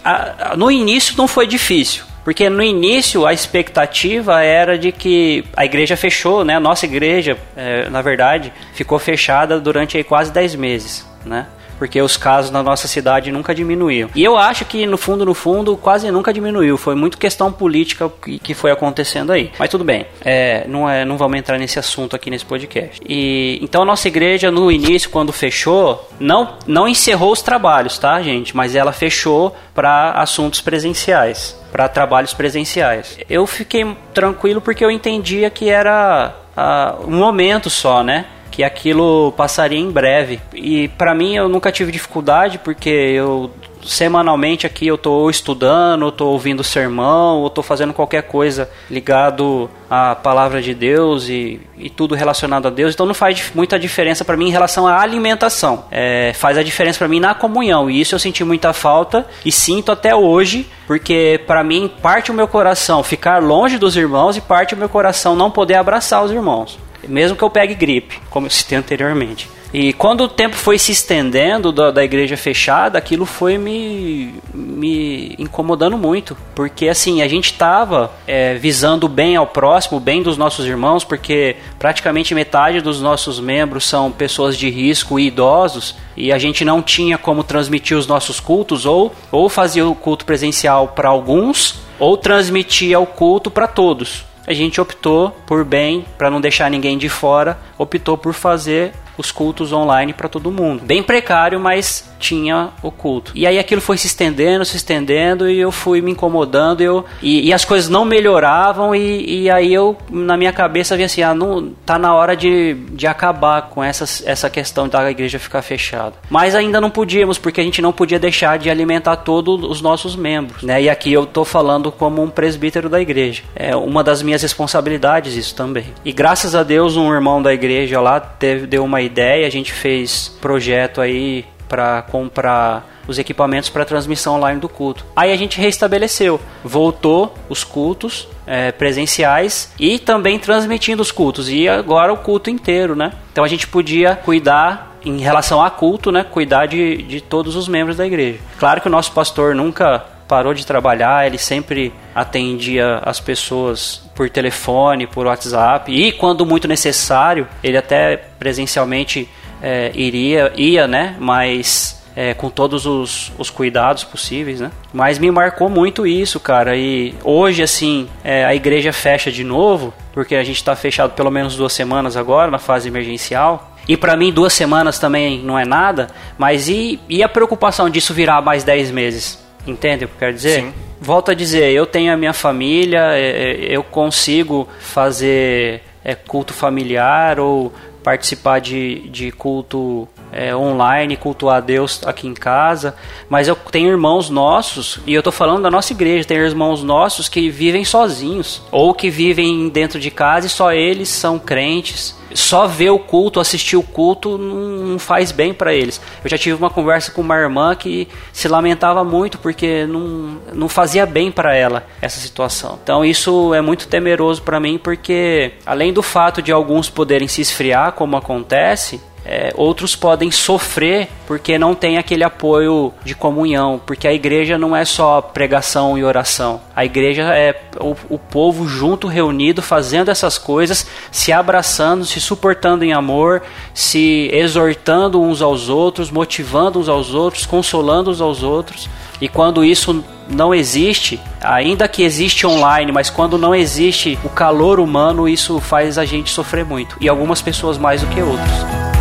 [0.56, 5.94] no início não foi difícil porque no início a expectativa era de que a igreja
[5.94, 6.56] fechou, né?
[6.56, 11.46] A nossa igreja, é, na verdade, ficou fechada durante quase 10 meses, né?
[11.78, 14.10] Porque os casos na nossa cidade nunca diminuíam.
[14.14, 16.76] E eu acho que no fundo, no fundo, quase nunca diminuiu.
[16.76, 19.50] Foi muito questão política que, que foi acontecendo aí.
[19.58, 23.00] Mas tudo bem, é, não, é, não vamos entrar nesse assunto aqui nesse podcast.
[23.06, 28.20] E então a nossa igreja no início, quando fechou, não não encerrou os trabalhos, tá,
[28.22, 28.56] gente?
[28.56, 33.18] Mas ela fechou para assuntos presenciais para trabalhos presenciais.
[33.28, 38.26] Eu fiquei tranquilo porque eu entendia que era uh, um momento só, né?
[38.54, 40.40] Que aquilo passaria em breve.
[40.54, 43.50] E para mim eu nunca tive dificuldade porque eu
[43.84, 50.14] semanalmente aqui eu estou estudando, estou ouvindo sermão, ou estou fazendo qualquer coisa ligado à
[50.14, 52.94] palavra de Deus e, e tudo relacionado a Deus.
[52.94, 55.86] Então não faz muita diferença para mim em relação à alimentação.
[55.90, 57.90] É, faz a diferença para mim na comunhão.
[57.90, 62.34] E isso eu senti muita falta e sinto até hoje, porque para mim parte o
[62.34, 66.30] meu coração ficar longe dos irmãos e parte o meu coração não poder abraçar os
[66.30, 69.48] irmãos mesmo que eu pegue gripe, como eu citei anteriormente.
[69.74, 75.34] E quando o tempo foi se estendendo da, da igreja fechada, aquilo foi me, me
[75.36, 76.36] incomodando muito.
[76.54, 81.56] Porque assim, a gente estava é, visando bem ao próximo, bem dos nossos irmãos, porque
[81.76, 86.80] praticamente metade dos nossos membros são pessoas de risco e idosos, e a gente não
[86.80, 92.16] tinha como transmitir os nossos cultos, ou, ou fazia o culto presencial para alguns, ou
[92.16, 97.08] transmitia o culto para todos a gente optou por bem, para não deixar ninguém de
[97.08, 100.84] fora, optou por fazer os cultos online para todo mundo.
[100.84, 103.32] Bem precário, mas tinha o culto.
[103.34, 107.48] E aí aquilo foi se estendendo, se estendendo, e eu fui me incomodando, eu, e,
[107.48, 111.34] e as coisas não melhoravam, e, e, aí eu, na minha cabeça, vi assim, ah,
[111.34, 116.14] não, tá na hora de, de acabar com essa, essa questão da igreja ficar fechada.
[116.30, 120.16] Mas ainda não podíamos, porque a gente não podia deixar de alimentar todos os nossos
[120.16, 120.82] membros, né?
[120.82, 123.42] E aqui eu tô falando como um presbítero da igreja.
[123.54, 125.86] É uma das minhas responsabilidades isso também.
[126.04, 129.72] E graças a Deus, um irmão da igreja lá teve, deu uma ideia, a gente
[129.72, 135.04] fez projeto aí para comprar os equipamentos para transmissão online do culto.
[135.14, 141.68] Aí a gente restabeleceu, voltou os cultos é, presenciais e também transmitindo os cultos e
[141.68, 143.12] agora o culto inteiro, né?
[143.32, 146.24] Então a gente podia cuidar em relação a culto, né?
[146.24, 148.38] Cuidar de, de todos os membros da igreja.
[148.58, 154.30] Claro que o nosso pastor nunca parou de trabalhar, ele sempre atendia as pessoas por
[154.30, 159.28] telefone, por WhatsApp e quando muito necessário, ele até presencialmente
[159.62, 161.16] é, iria, ia, né?
[161.18, 164.70] Mas é, com todos os, os cuidados possíveis, né?
[164.92, 166.76] Mas me marcou muito isso, cara.
[166.76, 171.30] E hoje, assim, é, a igreja fecha de novo, porque a gente está fechado pelo
[171.30, 173.72] menos duas semanas agora, na fase emergencial.
[173.86, 176.08] E para mim, duas semanas também não é nada,
[176.38, 179.43] mas e, e a preocupação disso virar mais dez meses?
[179.66, 180.60] Entende o que eu quero dizer?
[180.60, 180.72] Sim.
[181.00, 186.52] Volto a dizer, eu tenho a minha família, é, é, eu consigo fazer é, culto
[186.52, 187.72] familiar ou
[188.02, 192.96] participar de, de culto é, online, cultuar Deus aqui em casa,
[193.28, 197.28] mas eu tenho irmãos nossos, e eu estou falando da nossa igreja, tem irmãos nossos
[197.28, 202.66] que vivem sozinhos, ou que vivem dentro de casa e só eles são crentes só
[202.66, 206.00] ver o culto, assistir o culto, não faz bem para eles.
[206.22, 210.68] Eu já tive uma conversa com uma irmã que se lamentava muito porque não, não
[210.68, 212.78] fazia bem para ela essa situação.
[212.82, 217.40] Então isso é muito temeroso para mim porque além do fato de alguns poderem se
[217.40, 224.06] esfriar, como acontece, é, outros podem sofrer porque não tem aquele apoio de comunhão, porque
[224.06, 226.60] a igreja não é só pregação e oração.
[226.76, 232.84] A igreja é o, o povo junto, reunido, fazendo essas coisas, se abraçando, se suportando
[232.84, 238.90] em amor, se exortando uns aos outros, motivando uns aos outros, consolando uns aos outros.
[239.20, 244.80] E quando isso não existe, ainda que existe online, mas quando não existe o calor
[244.80, 246.96] humano, isso faz a gente sofrer muito.
[247.00, 248.93] E algumas pessoas mais do que outros.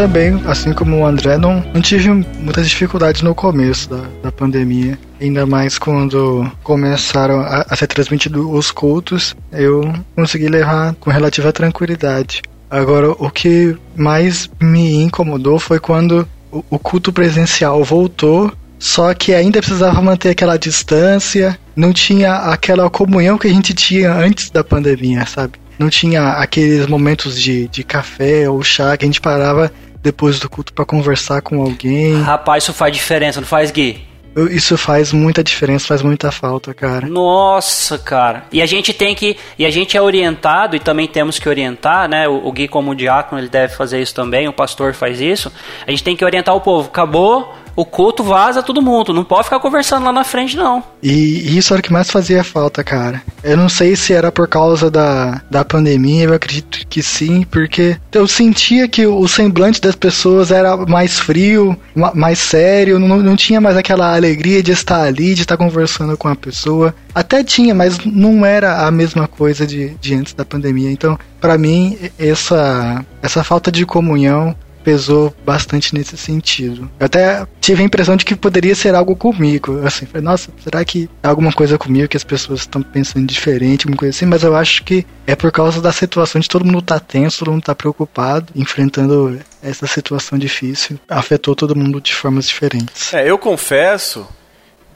[0.00, 4.98] Também, assim como o André, não, não tive muitas dificuldades no começo da, da pandemia.
[5.20, 11.52] Ainda mais quando começaram a, a ser transmitidos os cultos, eu consegui levar com relativa
[11.52, 12.40] tranquilidade.
[12.70, 19.34] Agora, o que mais me incomodou foi quando o, o culto presencial voltou só que
[19.34, 24.64] ainda precisava manter aquela distância, não tinha aquela comunhão que a gente tinha antes da
[24.64, 25.60] pandemia, sabe?
[25.78, 29.70] Não tinha aqueles momentos de, de café ou chá que a gente parava
[30.02, 32.20] depois do culto para conversar com alguém.
[32.22, 34.10] Rapaz, isso faz diferença, não faz, Gui?
[34.50, 37.08] Isso faz muita diferença, faz muita falta, cara.
[37.08, 38.44] Nossa, cara.
[38.52, 39.36] E a gente tem que.
[39.58, 42.28] E a gente é orientado, e também temos que orientar, né?
[42.28, 45.52] O, o Gui, como diácono, ele deve fazer isso também, o pastor faz isso.
[45.84, 46.88] A gente tem que orientar o povo.
[46.88, 49.12] Acabou o culto vaza todo mundo.
[49.12, 50.82] Não pode ficar conversando lá na frente, não.
[51.02, 53.22] E isso era o que mais fazia falta, cara.
[53.42, 57.96] Eu não sei se era por causa da, da pandemia, eu acredito que sim, porque
[58.12, 61.76] eu sentia que o semblante das pessoas era mais frio,
[62.14, 66.28] mais sério, não, não tinha mais aquela alegria de estar ali, de estar conversando com
[66.28, 66.94] a pessoa.
[67.14, 70.90] Até tinha, mas não era a mesma coisa de, de antes da pandemia.
[70.90, 76.90] Então, para mim, essa, essa falta de comunhão pesou bastante nesse sentido.
[76.98, 79.80] Eu até tive a impressão de que poderia ser algo comigo.
[79.86, 83.86] Assim, falei, nossa, será que é alguma coisa comigo que as pessoas estão pensando diferente,
[83.86, 84.26] alguma coisa assim?
[84.26, 87.52] Mas eu acho que é por causa da situação de todo mundo tá tenso, todo
[87.52, 90.98] mundo tá preocupado, enfrentando essa situação difícil.
[91.08, 93.12] Afetou todo mundo de formas diferentes.
[93.12, 94.26] É, eu confesso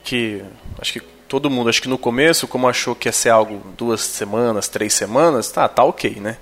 [0.03, 0.43] que
[0.79, 4.01] acho que todo mundo, acho que no começo, como achou que ia ser algo duas
[4.01, 6.37] semanas, três semanas, tá, tá ok, né?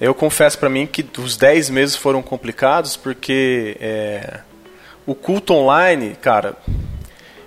[0.00, 4.40] Eu confesso para mim que os 10 meses foram complicados porque é,
[5.06, 6.56] o culto online, cara,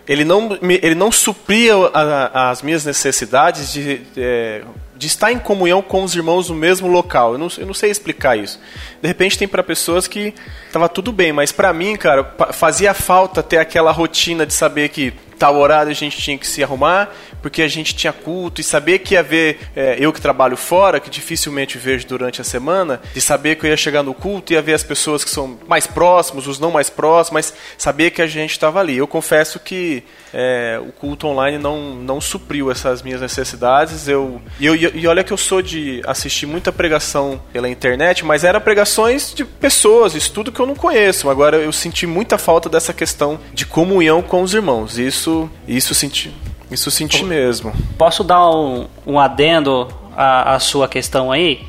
[0.07, 4.61] ele não, ele não supria a, as minhas necessidades de, é,
[4.95, 7.33] de estar em comunhão com os irmãos no mesmo local.
[7.33, 8.59] Eu não, eu não sei explicar isso.
[9.01, 10.33] De repente tem para pessoas que
[10.71, 15.11] tava tudo bem, mas para mim, cara, fazia falta ter aquela rotina de saber que
[15.39, 17.09] tal horário a gente tinha que se arrumar,
[17.43, 20.97] porque a gente tinha culto e saber que ia ver, é, eu que trabalho fora,
[20.97, 24.55] que dificilmente vejo durante a semana, de saber que eu ia chegar no culto e
[24.55, 28.21] ia ver as pessoas que são mais próximos, os não mais próximos, mas saber que
[28.21, 28.95] a gente estava ali.
[28.95, 30.03] Eu confesso que
[30.33, 34.07] é, o culto online não, não supriu essas minhas necessidades.
[34.07, 38.45] Eu, e, eu, e olha que eu sou de assistir muita pregação pela internet, mas
[38.45, 41.29] era pregações de pessoas, estudo que eu não conheço.
[41.29, 44.97] Agora eu senti muita falta dessa questão de comunhão com os irmãos.
[44.97, 46.33] Isso, isso senti.
[46.73, 47.71] Isso senti mesmo.
[47.97, 51.61] Posso dar um, um adendo à, à sua questão aí?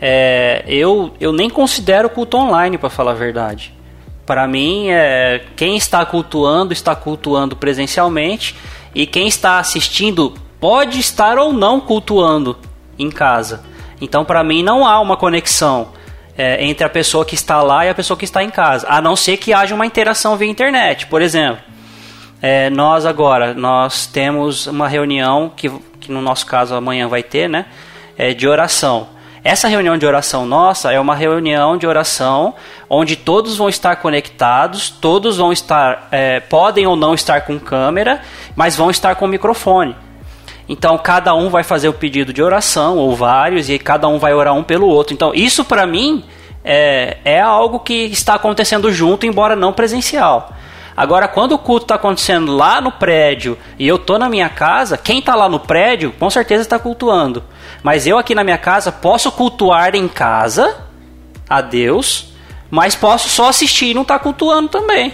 [0.00, 3.74] É, eu, eu nem considero culto online, para falar a verdade.
[4.24, 8.54] Para mim, é, quem está cultuando, está cultuando presencialmente,
[8.94, 12.56] e quem está assistindo pode estar ou não cultuando
[12.98, 13.64] em casa.
[14.00, 15.88] Então, para mim, não há uma conexão
[16.36, 19.00] é, entre a pessoa que está lá e a pessoa que está em casa, a
[19.00, 21.71] não ser que haja uma interação via internet, por exemplo.
[22.42, 27.48] É, nós agora, nós temos uma reunião que, que no nosso caso amanhã vai ter,
[27.48, 27.66] né?
[28.18, 29.06] É, de oração.
[29.44, 32.54] Essa reunião de oração nossa é uma reunião de oração
[32.90, 38.20] onde todos vão estar conectados, todos vão estar, é, podem ou não estar com câmera,
[38.56, 39.94] mas vão estar com microfone.
[40.68, 44.34] Então cada um vai fazer o pedido de oração, ou vários, e cada um vai
[44.34, 45.14] orar um pelo outro.
[45.14, 46.24] Então isso para mim
[46.64, 50.52] é, é algo que está acontecendo junto, embora não presencial.
[50.96, 54.98] Agora, quando o culto está acontecendo lá no prédio e eu tô na minha casa,
[54.98, 57.42] quem está lá no prédio com certeza está cultuando.
[57.82, 60.86] Mas eu aqui na minha casa posso cultuar em casa
[61.48, 62.32] a Deus,
[62.70, 65.12] mas posso só assistir e não estar tá cultuando também.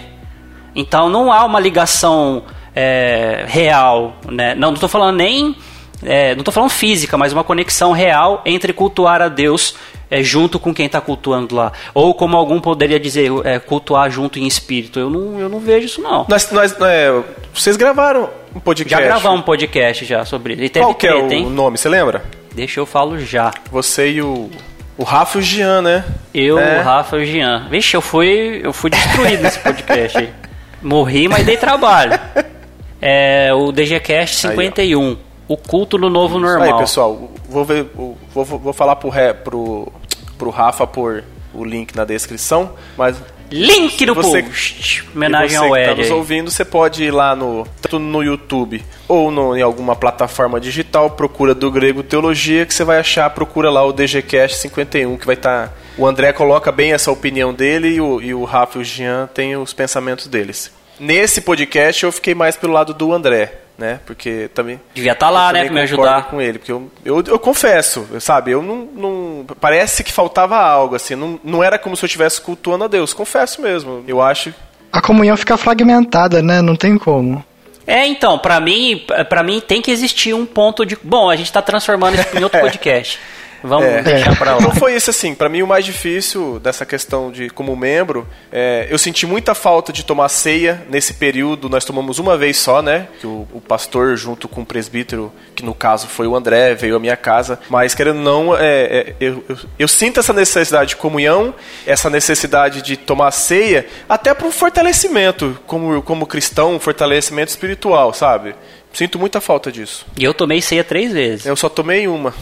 [0.75, 2.43] Então não há uma ligação
[2.75, 4.53] é, real, né?
[4.55, 5.55] Não estou falando nem
[6.03, 9.75] é, não estou falando física, mas uma conexão real entre cultuar a Deus
[10.09, 11.71] é, junto com quem está cultuando lá.
[11.93, 14.99] Ou como algum poderia dizer, é, cultuar junto em espírito.
[14.99, 16.25] Eu não, eu não vejo isso, não.
[16.27, 17.11] Nós, nós, é,
[17.53, 19.03] vocês gravaram um podcast?
[19.03, 20.69] Já gravamos um podcast já sobre ele.
[20.69, 21.49] Qual que é o hein?
[21.49, 22.23] nome, você lembra?
[22.53, 23.53] Deixa eu falo já.
[23.71, 24.49] Você e o...
[24.97, 26.03] O Rafa e o Jean, né?
[26.33, 26.79] Eu, é.
[26.79, 27.69] o Rafa e o Jean.
[27.69, 30.29] Vixe, eu fui, eu fui destruído nesse podcast aí.
[30.81, 32.19] Morri, mas dei trabalho.
[33.01, 35.07] É o DGCast 51.
[35.07, 35.17] Aí,
[35.49, 36.75] o culto no novo normal.
[36.75, 39.11] Aí, pessoal, vou, ver, vou, vou falar pro,
[39.43, 39.91] pro,
[40.37, 41.23] pro Rafa por
[41.53, 43.17] o link na descrição, mas
[43.51, 45.03] Link no você, post.
[45.15, 45.89] Homenagem ao Ed.
[45.89, 49.95] Tá nos ouvindo, você pode ir lá no tanto no YouTube ou no, em alguma
[49.95, 55.17] plataforma digital, procura do Grego Teologia, que você vai achar, procura lá o DGCast 51,
[55.17, 55.69] que vai estar.
[55.69, 58.83] Tá, o André coloca bem essa opinião dele e o, e o Rafa e o
[58.83, 60.71] Jean têm os pensamentos deles.
[60.99, 63.99] Nesse podcast eu fiquei mais pelo lado do André né?
[64.05, 64.79] Porque também.
[64.93, 65.63] Devia estar tá lá, né?
[65.63, 66.23] Pra me ajudar.
[66.23, 66.59] com ele.
[66.59, 68.51] Porque eu, eu, eu confesso, sabe?
[68.51, 69.45] Eu não, não.
[69.59, 71.15] Parece que faltava algo, assim.
[71.15, 73.13] Não, não era como se eu estivesse cultuando a Deus.
[73.13, 74.03] Confesso mesmo.
[74.07, 74.53] Eu acho.
[74.91, 76.61] A comunhão fica fragmentada, né?
[76.61, 77.43] Não tem como.
[77.87, 80.95] É, então, para mim, para mim tem que existir um ponto de.
[81.01, 83.19] Bom, a gente tá transformando isso em outro podcast.
[83.63, 84.01] Vamos é.
[84.01, 84.57] deixar pra lá.
[84.59, 88.87] Então foi isso assim, para mim o mais difícil dessa questão de como membro, é,
[88.89, 93.07] eu senti muita falta de tomar ceia nesse período, nós tomamos uma vez só, né?
[93.19, 96.95] Que o, o pastor junto com o presbítero, que no caso foi o André, veio
[96.95, 100.95] à minha casa, mas querendo não, é, é, eu, eu, eu, sinto essa necessidade de
[100.95, 101.53] comunhão,
[101.85, 108.13] essa necessidade de tomar ceia, até para um fortalecimento como, como cristão, um fortalecimento espiritual,
[108.13, 108.55] sabe?
[108.93, 110.05] Sinto muita falta disso.
[110.17, 111.45] E eu tomei ceia três vezes.
[111.45, 112.33] Eu só tomei uma.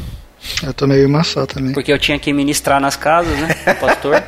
[0.63, 1.73] Eu tomei uma só também.
[1.73, 3.53] Porque eu tinha que ministrar nas casas, né?
[3.79, 4.23] pastor.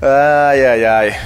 [0.00, 1.20] ai, ai, ai.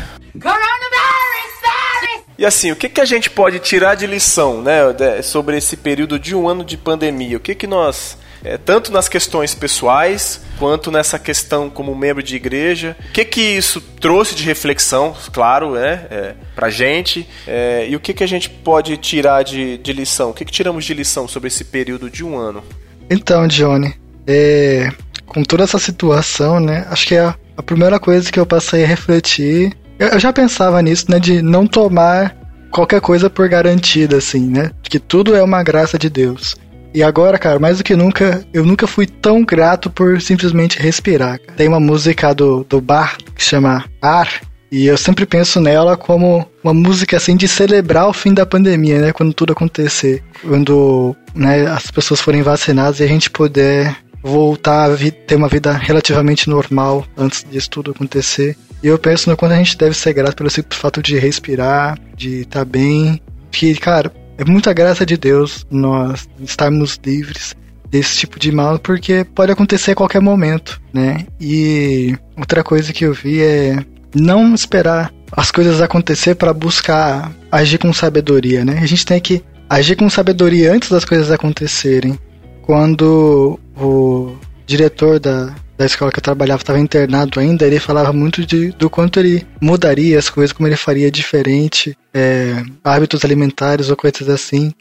[2.39, 4.81] E assim, o que, que a gente pode tirar de lição, né,
[5.23, 7.39] sobre esse período de um ano de pandemia?
[7.39, 12.37] O que, que nós, é, tanto nas questões pessoais, quanto nessa questão como membro de
[12.37, 17.97] igreja, o que, que isso trouxe de reflexão, claro, né, é, pra gente, é, e
[17.97, 20.29] o que, que a gente pode tirar de, de lição?
[20.29, 22.63] O que, que tiramos de lição sobre esse período de um ano?
[23.09, 23.95] Então, Johnny,
[24.27, 24.91] é,
[25.27, 26.87] com toda essa situação, né?
[26.91, 29.77] Acho que é a, a primeira coisa que eu passei a refletir.
[29.99, 31.19] Eu, eu, já pensava nisso, né?
[31.19, 32.37] De não tomar
[32.71, 34.71] qualquer coisa por garantida, assim, né?
[34.83, 36.57] Que tudo é uma graça de Deus.
[36.95, 41.39] E agora, cara, mais do que nunca, eu nunca fui tão grato por simplesmente respirar.
[41.57, 44.41] Tem uma música do, do bar que chama Ar,
[44.71, 49.01] e eu sempre penso nela como uma música assim de celebrar o fim da pandemia,
[49.01, 49.13] né?
[49.13, 50.23] Quando tudo acontecer.
[50.43, 54.97] Quando né, as pessoas forem vacinadas e a gente puder voltar a
[55.27, 58.57] ter uma vida relativamente normal antes disso tudo acontecer.
[58.83, 61.99] E eu penso no quanto a gente deve ser grato pelo simples fato de respirar,
[62.17, 63.21] de estar tá bem.
[63.53, 67.55] Que, cara, é muita graça de Deus nós estarmos livres
[67.89, 71.25] desse tipo de mal, porque pode acontecer a qualquer momento, né?
[71.41, 73.79] E outra coisa que eu vi é
[74.17, 78.79] não esperar as coisas acontecer para buscar agir com sabedoria, né?
[78.81, 82.19] A gente tem que agir com sabedoria antes das coisas acontecerem.
[82.63, 84.35] Quando o
[84.67, 88.89] diretor da, da escola que eu trabalhava estava internado ainda, ele falava muito de, do
[88.89, 94.73] quanto ele mudaria as coisas, como ele faria diferente, é, hábitos alimentares ou coisas assim,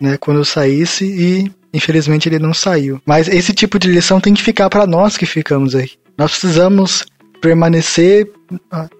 [0.00, 0.16] né?
[0.16, 3.00] Quando eu saísse e infelizmente ele não saiu.
[3.04, 5.90] Mas esse tipo de lição tem que ficar para nós que ficamos aí.
[6.16, 7.04] Nós precisamos
[7.40, 8.30] permanecer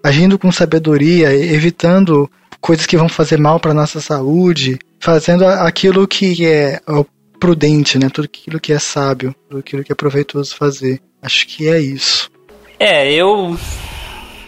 [0.03, 2.31] agindo com sabedoria, evitando
[2.61, 6.81] coisas que vão fazer mal para nossa saúde, fazendo aquilo que é
[7.39, 8.09] prudente, né?
[8.09, 11.01] Tudo aquilo que é sábio, tudo aquilo que é proveitoso fazer.
[11.21, 12.31] Acho que é isso.
[12.79, 13.57] É, eu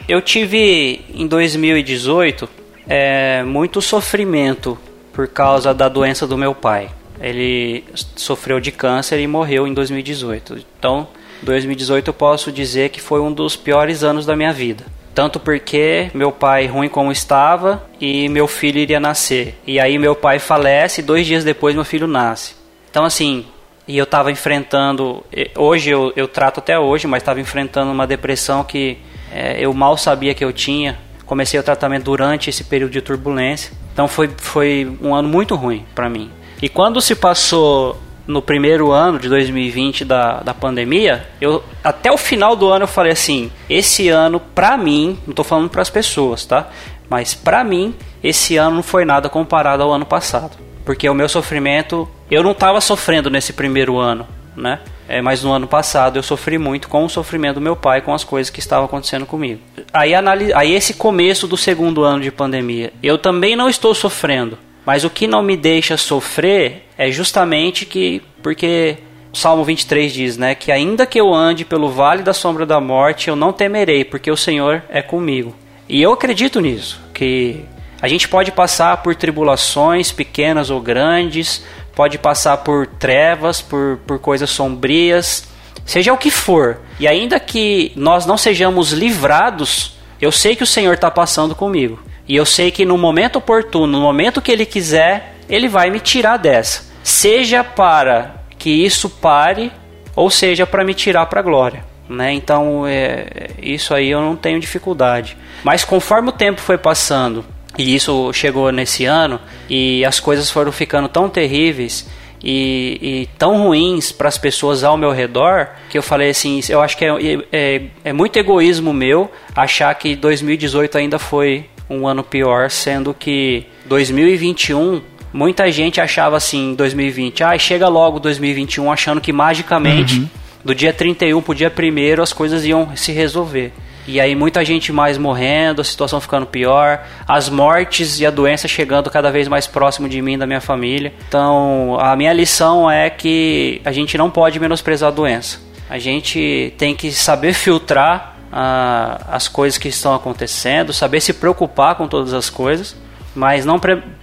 [0.09, 2.49] eu tive em 2018
[2.89, 4.79] é, muito sofrimento
[5.13, 6.89] por causa da doença do meu pai.
[7.21, 7.85] Ele
[8.15, 10.65] sofreu de câncer e morreu em 2018.
[10.79, 11.09] Então,
[11.43, 14.85] 2018 eu posso dizer que foi um dos piores anos da minha vida.
[15.15, 19.59] Tanto porque meu pai ruim como estava e meu filho iria nascer.
[19.67, 22.55] E aí meu pai falece e dois dias depois meu filho nasce.
[22.91, 23.47] Então assim,
[23.89, 25.25] e eu estava enfrentando,
[25.57, 28.99] hoje eu, eu trato até hoje, mas estava enfrentando uma depressão que
[29.33, 30.99] é, eu mal sabia que eu tinha.
[31.25, 33.73] Comecei o tratamento durante esse período de turbulência.
[33.93, 36.31] Então foi, foi um ano muito ruim para mim.
[36.61, 42.17] E quando se passou no primeiro ano de 2020 da, da pandemia, eu até o
[42.17, 45.91] final do ano eu falei assim: esse ano, pra mim, não tô falando para as
[45.91, 46.69] pessoas, tá?
[47.09, 50.57] Mas pra mim, esse ano não foi nada comparado ao ano passado.
[50.85, 54.81] Porque o meu sofrimento, eu não tava sofrendo nesse primeiro ano, né?
[55.09, 58.13] É, mas no ano passado eu sofri muito com o sofrimento do meu pai, com
[58.13, 59.61] as coisas que estavam acontecendo comigo.
[59.93, 60.13] Aí,
[60.55, 64.59] aí esse começo do segundo ano de pandemia, eu também não estou sofrendo.
[64.87, 68.97] Mas o que não me deixa sofrer é justamente que, porque
[69.33, 72.81] o Salmo 23 diz, né, que ainda que eu ande pelo vale da sombra da
[72.81, 75.55] morte, eu não temerei, porque o Senhor é comigo.
[75.89, 77.65] E eu acredito nisso, que
[78.01, 81.65] a gente pode passar por tribulações pequenas ou grandes,
[81.95, 85.49] pode passar por trevas, por, por coisas sombrias,
[85.85, 90.67] seja o que for, e ainda que nós não sejamos livrados, eu sei que o
[90.67, 92.01] Senhor está passando comigo.
[92.29, 96.01] E eu sei que no momento oportuno, no momento que Ele quiser, Ele vai me
[96.01, 96.85] tirar dessa.
[97.03, 99.71] Seja para que isso pare,
[100.15, 101.85] ou seja para me tirar para a glória.
[102.09, 102.33] Né?
[102.33, 105.37] Então, é, isso aí eu não tenho dificuldade.
[105.63, 107.45] Mas conforme o tempo foi passando,
[107.79, 112.09] e isso chegou nesse ano, e as coisas foram ficando tão terríveis,
[112.43, 116.81] e, e tão ruins para as pessoas ao meu redor que eu falei assim: eu
[116.81, 117.11] acho que é,
[117.51, 123.67] é, é muito egoísmo meu achar que 2018 ainda foi um ano pior, sendo que
[123.87, 125.01] 2021
[125.33, 130.29] muita gente achava assim em 2020, ah, chega logo 2021 achando que magicamente uhum.
[130.65, 133.73] do dia 31 pro dia 1 as coisas iam se resolver.
[134.09, 138.69] E aí muita gente mais morrendo, a situação ficando pior, as mortes e a doença
[138.69, 141.13] chegando cada vez mais próximo de mim, da minha família.
[141.29, 145.61] Então, a minha lição é que a gente não pode menosprezar a doença.
[145.91, 151.95] A gente tem que saber filtrar ah, as coisas que estão acontecendo, saber se preocupar
[151.95, 152.97] com todas as coisas,
[153.35, 153.81] mas não,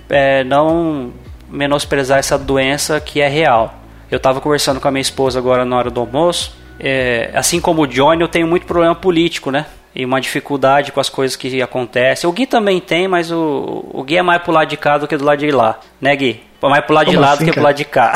[0.10, 1.14] é, não
[1.50, 3.76] menosprezar essa doença que é real.
[4.10, 7.84] Eu estava conversando com a minha esposa agora na hora do almoço é, assim como
[7.84, 9.66] o Johnny, eu tenho muito problema político, né?
[9.96, 12.28] E uma dificuldade com as coisas que acontecem.
[12.28, 15.08] O Gui também tem, mas o, o Gui é mais pro lado de cá do
[15.08, 16.42] que do lado de lá, né, Gui?
[16.62, 17.54] Mais pro lado como de lá assim, do que cara?
[17.54, 18.14] pro lado de cá.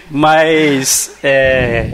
[0.10, 1.90] mas é,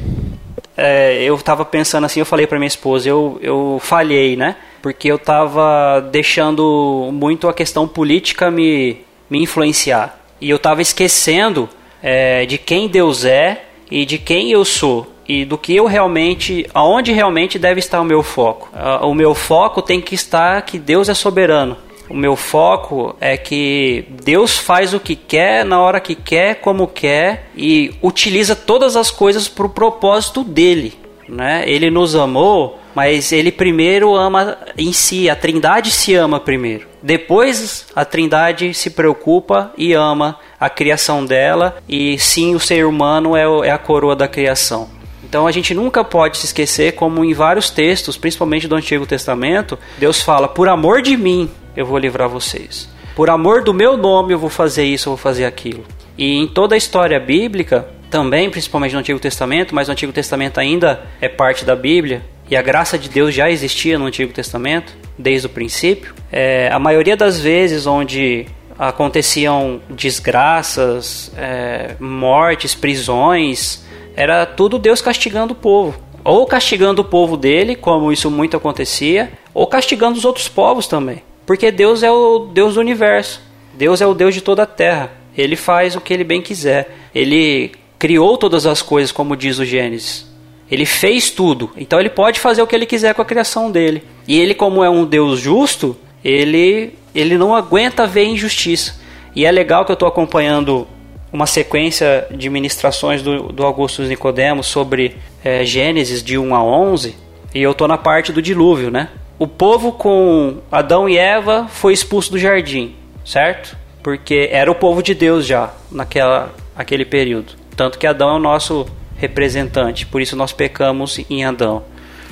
[0.77, 4.57] é, eu tava pensando assim, eu falei pra minha esposa, eu, eu falhei, né?
[4.81, 8.99] Porque eu tava deixando muito a questão política me,
[9.29, 10.19] me influenciar.
[10.41, 11.69] E eu tava esquecendo
[12.03, 16.67] é, de quem Deus é e de quem eu sou e do que eu realmente,
[16.75, 18.69] aonde realmente deve estar o meu foco.
[18.75, 21.77] Uh, o meu foco tem que estar que Deus é soberano.
[22.09, 26.87] O meu foco é que Deus faz o que quer, na hora que quer, como
[26.87, 30.95] quer e utiliza todas as coisas para o propósito dele.
[31.29, 31.65] Né?
[31.67, 36.87] Ele nos amou, mas ele primeiro ama em si, a Trindade se ama primeiro.
[37.03, 43.37] Depois a Trindade se preocupa e ama a criação dela, e sim, o ser humano
[43.37, 45.02] é, é a coroa da criação.
[45.33, 49.79] Então a gente nunca pode se esquecer, como em vários textos, principalmente do Antigo Testamento,
[49.97, 52.87] Deus fala: por amor de mim eu vou livrar vocês.
[53.17, 55.87] Por amor do meu nome eu vou fazer isso, eu vou fazer aquilo.
[56.19, 60.61] E em toda a história bíblica, também, principalmente no Antigo Testamento, mas o Antigo Testamento
[60.61, 64.93] ainda é parte da Bíblia, e a graça de Deus já existia no Antigo Testamento,
[65.17, 66.15] desde o princípio.
[66.31, 68.45] É, a maioria das vezes onde
[68.79, 73.83] aconteciam desgraças, é, mortes, prisões,
[74.17, 75.99] era tudo Deus castigando o povo.
[76.25, 81.23] Ou castigando o povo dele, como isso muito acontecia, ou castigando os outros povos também.
[81.45, 83.41] Porque Deus é o Deus do universo.
[83.75, 85.11] Deus é o Deus de toda a terra.
[85.37, 86.97] Ele faz o que ele bem quiser.
[87.15, 90.31] Ele criou todas as coisas, como diz o Gênesis.
[90.71, 91.71] Ele fez tudo.
[91.77, 94.03] Então ele pode fazer o que ele quiser com a criação dele.
[94.27, 99.01] E ele, como é um Deus justo, ele ele não aguenta ver injustiça.
[99.35, 100.87] E é legal que eu estou acompanhando
[101.33, 107.17] uma sequência de ministrações do, do Augusto Nicodemos sobre é, Gênesis de 1 a 11,
[107.55, 109.09] e eu estou na parte do dilúvio, né?
[109.39, 113.77] O povo com Adão e Eva foi expulso do jardim, certo?
[114.03, 117.55] Porque era o povo de Deus já naquela aquele período.
[117.77, 121.85] Tanto que Adão é o nosso representante, por isso nós pecamos em Adão.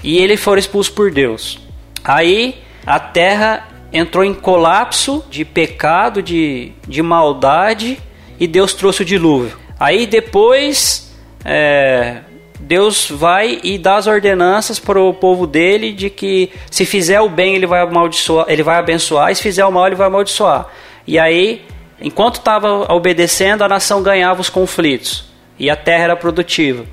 [0.03, 1.59] E ele foi expulso por Deus.
[2.05, 7.99] Aí a terra entrou em colapso de pecado, de, de maldade,
[8.41, 9.59] e Deus trouxe o dilúvio.
[9.79, 11.15] Aí depois
[11.45, 12.21] é,
[12.59, 17.29] Deus vai e dá as ordenanças para o povo dele de que se fizer o
[17.29, 20.67] bem ele vai amaldiçoar, ele vai abençoar, e se fizer o mal ele vai amaldiçoar.
[21.07, 21.63] E aí,
[22.01, 26.85] enquanto estava obedecendo, a nação ganhava os conflitos e a terra era produtiva.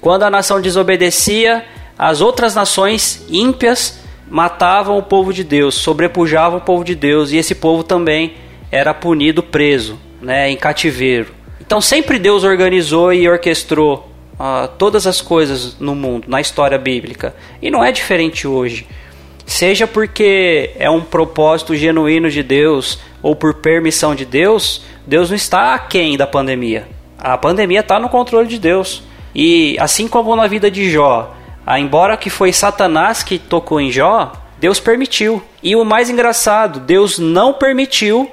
[0.00, 1.64] Quando a nação desobedecia,
[1.98, 7.36] as outras nações ímpias matavam o povo de Deus, sobrepujavam o povo de Deus, e
[7.36, 8.34] esse povo também
[8.70, 11.32] era punido preso, né, em cativeiro.
[11.60, 17.34] Então sempre Deus organizou e orquestrou uh, todas as coisas no mundo, na história bíblica.
[17.60, 18.86] E não é diferente hoje.
[19.46, 25.36] Seja porque é um propósito genuíno de Deus ou por permissão de Deus, Deus não
[25.36, 26.88] está aquém da pandemia.
[27.18, 29.02] A pandemia está no controle de Deus.
[29.34, 31.34] E assim como na vida de Jó,
[31.66, 35.42] ah, embora que foi Satanás que tocou em Jó, Deus permitiu.
[35.62, 38.30] E o mais engraçado, Deus não permitiu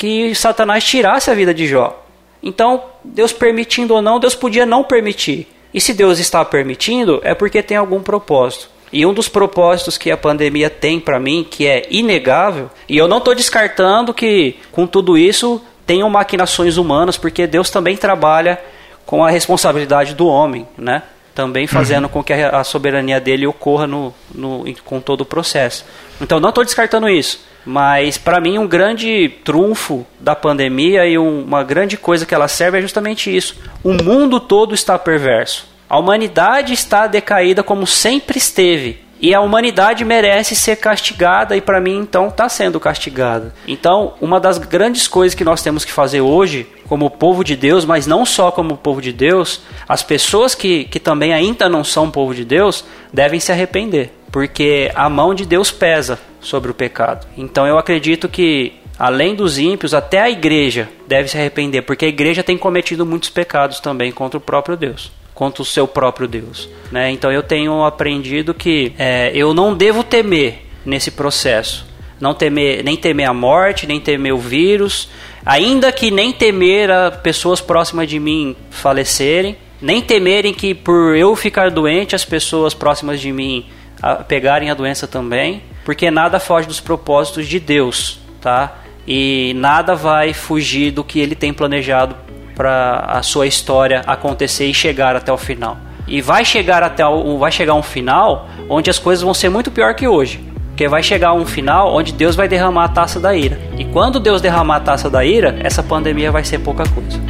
[0.00, 2.02] que Satanás tirasse a vida de Jó.
[2.42, 5.46] Então, Deus permitindo ou não, Deus podia não permitir.
[5.74, 8.70] E se Deus está permitindo, é porque tem algum propósito.
[8.90, 13.06] E um dos propósitos que a pandemia tem para mim, que é inegável, e eu
[13.06, 18.58] não estou descartando que com tudo isso tenham maquinações humanas, porque Deus também trabalha
[19.04, 21.02] com a responsabilidade do homem, né?
[21.34, 22.10] Também fazendo uhum.
[22.10, 25.84] com que a soberania dele ocorra no, no, com todo o processo.
[26.18, 27.49] Então, não estou descartando isso.
[27.64, 32.48] Mas, para mim, um grande trunfo da pandemia e um, uma grande coisa que ela
[32.48, 33.56] serve é justamente isso.
[33.82, 35.68] O mundo todo está perverso.
[35.88, 39.00] A humanidade está decaída como sempre esteve.
[39.20, 43.54] E a humanidade merece ser castigada e para mim então está sendo castigada.
[43.68, 47.84] Então, uma das grandes coisas que nós temos que fazer hoje, como povo de Deus,
[47.84, 52.10] mas não só como povo de Deus, as pessoas que, que também ainda não são
[52.10, 52.82] povo de Deus
[53.12, 57.26] devem se arrepender, porque a mão de Deus pesa sobre o pecado.
[57.36, 62.08] Então eu acredito que além dos ímpios, até a igreja deve se arrepender, porque a
[62.08, 66.68] igreja tem cometido muitos pecados também contra o próprio Deus contra o seu próprio Deus.
[66.92, 67.10] Né?
[67.12, 71.86] Então eu tenho aprendido que é, eu não devo temer nesse processo.
[72.20, 75.08] Não temer, nem temer a morte, nem temer o vírus,
[75.44, 81.34] ainda que nem temer a pessoas próximas de mim falecerem, nem temerem que por eu
[81.34, 83.64] ficar doente as pessoas próximas de mim
[84.02, 88.78] a, pegarem a doença também, porque nada foge dos propósitos de Deus, tá?
[89.06, 92.14] E nada vai fugir do que ele tem planejado
[92.54, 95.78] para a sua história acontecer e chegar até o final.
[96.06, 99.70] E vai chegar até o, vai chegar um final onde as coisas vão ser muito
[99.70, 100.40] pior que hoje.
[100.68, 103.60] Porque vai chegar um final onde Deus vai derramar a taça da ira.
[103.78, 107.20] E quando Deus derramar a taça da ira, essa pandemia vai ser pouca coisa.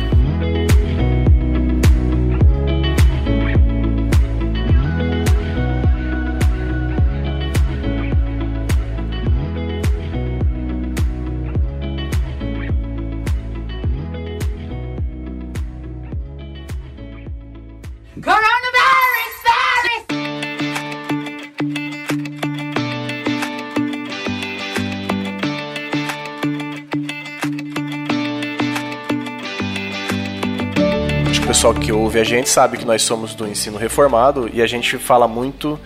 [31.60, 34.96] Pessoal que ouve a gente sabe que nós somos do ensino reformado e a gente
[34.96, 35.78] fala muito,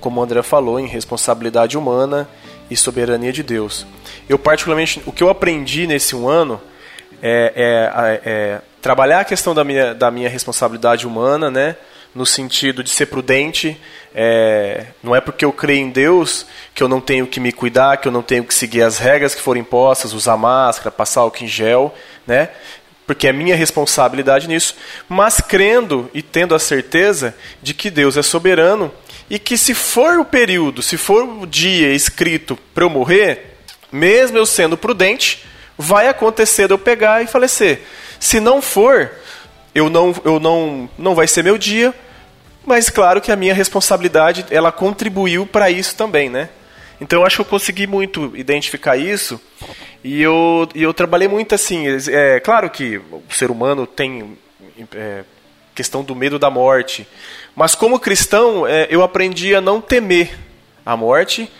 [0.00, 2.26] como o André falou, em responsabilidade humana
[2.70, 3.84] e soberania de Deus.
[4.26, 6.58] Eu, particularmente, o que eu aprendi nesse um ano
[7.20, 11.76] é, é, é trabalhar a questão da minha, da minha responsabilidade humana, né?
[12.14, 13.80] no sentido de ser prudente.
[14.14, 17.98] É, não é porque eu creio em Deus que eu não tenho que me cuidar,
[17.98, 21.44] que eu não tenho que seguir as regras que foram impostas, usar máscara, passar álcool
[21.44, 21.94] em gel,
[22.26, 22.48] né?
[23.08, 24.76] Porque é minha responsabilidade nisso,
[25.08, 28.92] mas crendo e tendo a certeza de que Deus é soberano
[29.30, 33.56] e que se for o período, se for o dia escrito para eu morrer,
[33.90, 35.42] mesmo eu sendo prudente,
[35.78, 37.80] vai acontecer de eu pegar e falecer.
[38.20, 39.10] Se não for,
[39.74, 41.94] eu não, eu não, não vai ser meu dia,
[42.66, 46.50] mas claro que a minha responsabilidade ela contribuiu para isso também, né?
[47.00, 49.40] Então eu acho que eu consegui muito identificar isso
[50.02, 51.84] e eu, e eu trabalhei muito assim.
[52.08, 54.38] É claro que o ser humano tem
[54.94, 55.24] é,
[55.74, 57.06] questão do medo da morte,
[57.54, 60.36] mas como cristão é, eu aprendi a não temer
[60.84, 61.50] a morte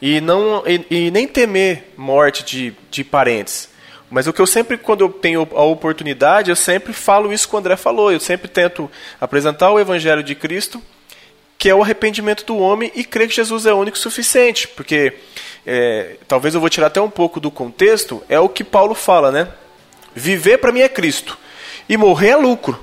[0.00, 3.68] e não e, e, nem temer morte de, de parentes.
[4.10, 7.54] Mas o que eu sempre, quando eu tenho a oportunidade, eu sempre falo isso que
[7.54, 8.10] o André falou.
[8.10, 8.90] Eu sempre tento
[9.20, 10.82] apresentar o Evangelho de Cristo
[11.58, 14.68] que é o arrependimento do homem e crer que Jesus é único e suficiente.
[14.68, 15.14] Porque,
[15.70, 19.30] é, talvez eu vou tirar até um pouco do contexto, é o que Paulo fala,
[19.30, 19.48] né?
[20.14, 21.36] Viver para mim é Cristo
[21.86, 22.80] e morrer é lucro.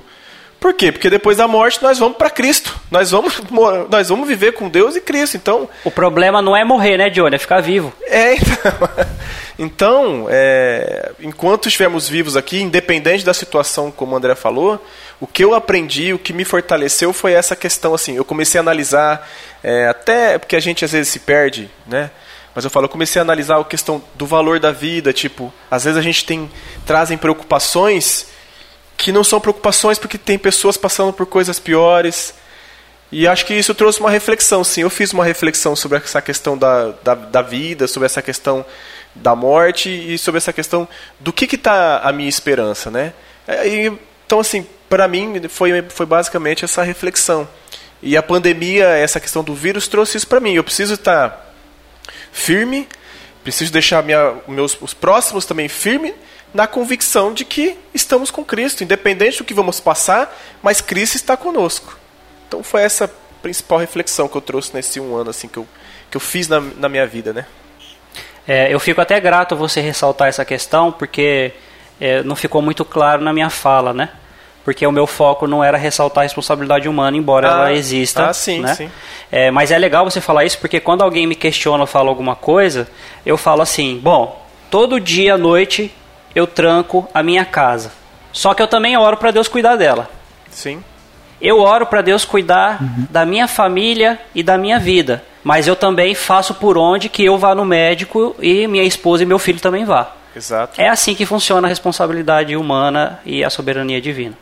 [0.60, 0.92] Por quê?
[0.92, 2.78] Porque depois da morte nós vamos para Cristo.
[2.88, 3.42] Nós vamos,
[3.90, 5.36] nós vamos viver com Deus e Cristo.
[5.36, 7.34] Então, o problema não é morrer, né, Johnny?
[7.34, 7.92] É ficar vivo.
[8.04, 8.88] É, então,
[9.58, 14.80] então é, enquanto estivermos vivos aqui, independente da situação, como o André falou,
[15.20, 18.14] o que eu aprendi, o que me fortaleceu foi essa questão assim.
[18.14, 19.28] Eu comecei a analisar,
[19.60, 22.12] é, até porque a gente às vezes se perde, né?
[22.56, 25.84] Mas eu falo, eu comecei a analisar a questão do valor da vida, tipo, às
[25.84, 26.50] vezes a gente tem
[26.86, 28.28] trazem preocupações
[28.96, 32.32] que não são preocupações porque tem pessoas passando por coisas piores.
[33.12, 34.80] E acho que isso trouxe uma reflexão, sim.
[34.80, 38.64] Eu fiz uma reflexão sobre essa questão da, da, da vida, sobre essa questão
[39.14, 40.88] da morte e sobre essa questão
[41.20, 43.12] do que está a minha esperança, né?
[43.66, 43.92] E,
[44.24, 47.46] então, assim, para mim foi, foi basicamente essa reflexão.
[48.02, 50.54] E a pandemia, essa questão do vírus, trouxe isso para mim.
[50.54, 51.45] Eu preciso estar tá
[52.32, 52.88] firme,
[53.42, 56.14] preciso deixar minha, meus, os próximos também firmes
[56.52, 61.36] na convicção de que estamos com Cristo, independente do que vamos passar, mas Cristo está
[61.36, 61.98] conosco.
[62.48, 63.08] Então foi essa
[63.42, 65.66] principal reflexão que eu trouxe nesse um ano assim que eu,
[66.10, 67.46] que eu fiz na, na minha vida, né?
[68.48, 71.52] É, eu fico até grato a você ressaltar essa questão, porque
[72.00, 74.10] é, não ficou muito claro na minha fala, né?
[74.66, 78.30] Porque o meu foco não era ressaltar a responsabilidade humana, embora ah, ela exista.
[78.30, 78.74] Ah, sim, né?
[78.74, 78.90] sim.
[79.30, 82.34] É, mas é legal você falar isso, porque quando alguém me questiona ou fala alguma
[82.34, 82.88] coisa,
[83.24, 85.94] eu falo assim, bom, todo dia à noite
[86.34, 87.92] eu tranco a minha casa.
[88.32, 90.10] Só que eu também oro para Deus cuidar dela.
[90.50, 90.82] Sim.
[91.40, 93.06] Eu oro para Deus cuidar uhum.
[93.08, 97.38] da minha família e da minha vida, mas eu também faço por onde que eu
[97.38, 100.10] vá no médico e minha esposa e meu filho também vá.
[100.34, 100.80] Exato.
[100.80, 104.34] É assim que funciona a responsabilidade humana e a soberania divina.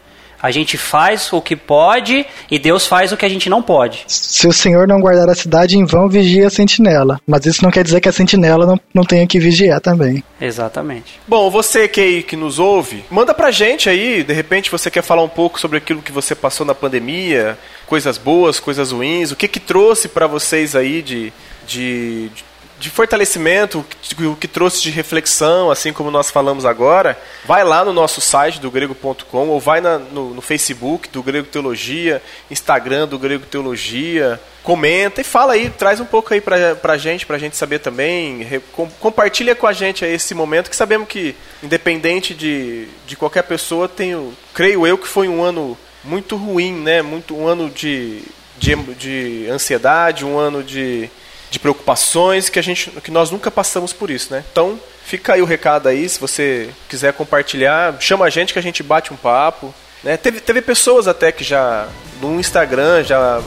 [0.44, 4.04] A gente faz o que pode e Deus faz o que a gente não pode.
[4.06, 7.18] Se o Senhor não guardar a cidade, em vão vigia a sentinela.
[7.26, 10.22] Mas isso não quer dizer que a sentinela não, não tenha que vigiar também.
[10.38, 11.18] Exatamente.
[11.26, 14.22] Bom, você que, que nos ouve, manda pra gente aí.
[14.22, 18.18] De repente você quer falar um pouco sobre aquilo que você passou na pandemia, coisas
[18.18, 21.32] boas, coisas ruins, o que que trouxe para vocês aí de,
[21.66, 22.44] de, de
[22.84, 23.82] de fortalecimento,
[24.20, 28.60] o que trouxe de reflexão, assim como nós falamos agora, vai lá no nosso site
[28.60, 32.20] do grego.com ou vai na, no, no, Facebook do Grego Teologia,
[32.50, 37.24] Instagram do Grego Teologia, comenta e fala aí, traz um pouco aí pra, pra gente,
[37.24, 41.08] pra gente saber também, re, com, compartilha com a gente aí esse momento que sabemos
[41.08, 45.74] que, independente de, de qualquer pessoa, tenho, creio eu que foi um ano
[46.04, 47.00] muito ruim, né?
[47.00, 48.20] Muito, um ano de,
[48.58, 51.08] de, de ansiedade, um ano de
[51.54, 54.44] de preocupações que a gente que nós nunca passamos por isso, né?
[54.52, 58.62] Então, fica aí o recado aí, se você quiser compartilhar, chama a gente que a
[58.62, 60.16] gente bate um papo, né?
[60.16, 61.88] Teve, teve pessoas até que já
[62.20, 63.40] no Instagram já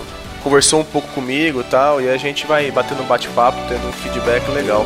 [0.43, 4.49] conversou um pouco comigo, tal, e a gente vai batendo um bate-papo, tendo um feedback
[4.51, 4.86] legal.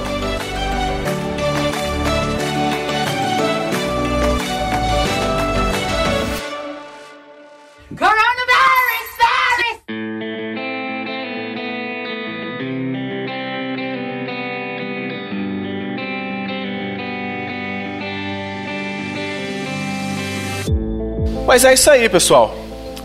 [21.51, 22.57] Mas é isso aí, pessoal.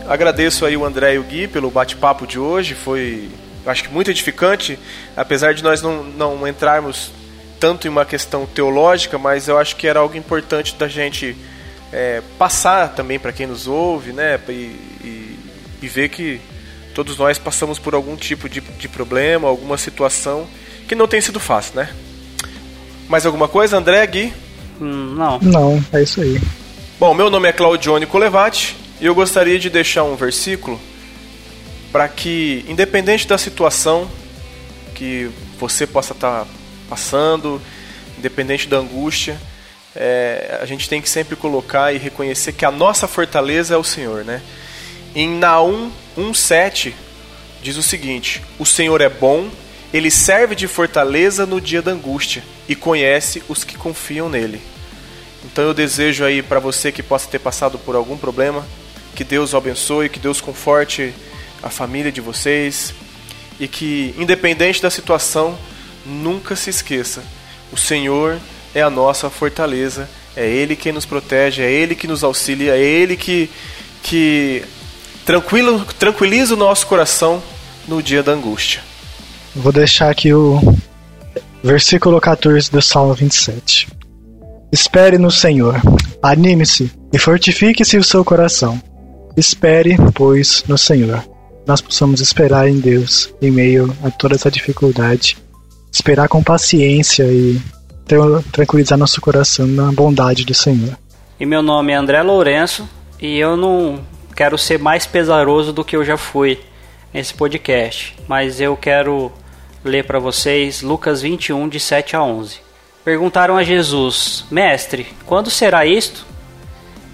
[0.09, 2.77] Agradeço aí o André e o Gui pelo bate-papo de hoje.
[2.77, 3.29] Foi,
[3.67, 4.79] acho que muito edificante,
[5.17, 7.11] apesar de nós não, não entrarmos
[7.59, 11.37] tanto em uma questão teológica, mas eu acho que era algo importante da gente
[11.93, 14.39] é, passar também para quem nos ouve, né?
[14.49, 15.39] E, e,
[15.83, 16.41] e, ver que
[16.95, 20.47] todos nós passamos por algum tipo de, de problema, alguma situação
[20.87, 21.91] que não tem sido fácil, né?
[23.09, 24.33] Mais alguma coisa, André, Gui?
[24.81, 25.41] Hum, não.
[25.41, 26.41] Não, é isso aí.
[26.99, 30.81] Bom, meu nome é Claudione Colevati e eu gostaria de deixar um versículo
[31.93, 34.11] para que, independente da situação
[34.95, 35.31] que
[35.61, 36.51] você possa estar tá
[36.89, 37.61] passando,
[38.17, 39.39] independente da angústia,
[39.95, 43.85] é, a gente tem que sempre colocar e reconhecer que a nossa fortaleza é o
[43.85, 44.41] Senhor, né?
[45.15, 46.95] Em Naum 1:7
[47.63, 49.51] diz o seguinte: O Senhor é bom,
[49.93, 54.63] ele serve de fortaleza no dia da angústia e conhece os que confiam nele.
[55.47, 58.67] Então eu desejo aí para você que possa ter passado por algum problema,
[59.15, 61.15] que Deus o abençoe, que Deus conforte
[61.63, 62.95] a família de vocês
[63.59, 65.57] e que, independente da situação,
[66.05, 67.23] nunca se esqueça:
[67.73, 68.39] o Senhor
[68.75, 72.81] é a nossa fortaleza, é Ele quem nos protege, é Ele que nos auxilia, é
[72.83, 73.51] Ele que,
[74.03, 74.63] que
[75.25, 77.43] tranquilo, tranquiliza o nosso coração
[77.89, 78.83] no dia da angústia.
[79.55, 80.61] Vou deixar aqui o
[81.63, 83.96] versículo 14 do Salmo 27.
[84.73, 85.81] Espere no Senhor.
[86.23, 88.81] Anime-se e fortifique-se o seu coração.
[89.37, 91.25] Espere, pois, no Senhor.
[91.67, 95.37] Nós possamos esperar em Deus em meio a toda essa dificuldade.
[95.93, 97.61] Esperar com paciência e
[98.53, 100.97] tranquilizar nosso coração na bondade do Senhor.
[101.39, 102.89] E meu nome é André Lourenço
[103.21, 104.01] e eu não
[104.35, 106.61] quero ser mais pesaroso do que eu já fui
[107.13, 109.33] nesse podcast, mas eu quero
[109.85, 112.66] ler para vocês Lucas 21 de 7 a 11.
[113.07, 116.27] Perguntaram a Jesus: Mestre, quando será isto?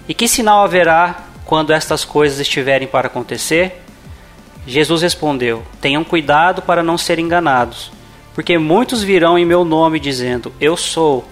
[0.09, 3.79] E que sinal haverá quando estas coisas estiverem para acontecer?
[4.65, 7.91] Jesus respondeu: Tenham cuidado para não serem enganados,
[8.33, 11.27] porque muitos virão em meu nome dizendo: Eu sou,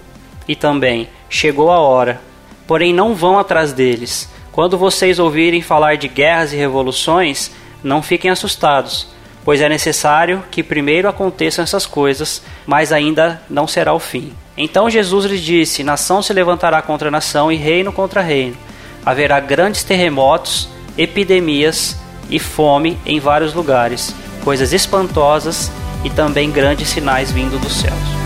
[0.46, 2.20] e também chegou a hora.
[2.64, 4.30] Porém, não vão atrás deles.
[4.52, 7.50] Quando vocês ouvirem falar de guerras e revoluções,
[7.82, 9.08] não fiquem assustados,
[9.44, 14.32] pois é necessário que primeiro aconteçam essas coisas, mas ainda não será o fim.
[14.56, 18.56] Então Jesus lhes disse: Nação se levantará contra nação e reino contra reino.
[19.04, 21.96] Haverá grandes terremotos, epidemias
[22.30, 25.70] e fome em vários lugares, coisas espantosas
[26.04, 28.21] e também grandes sinais vindo dos céus.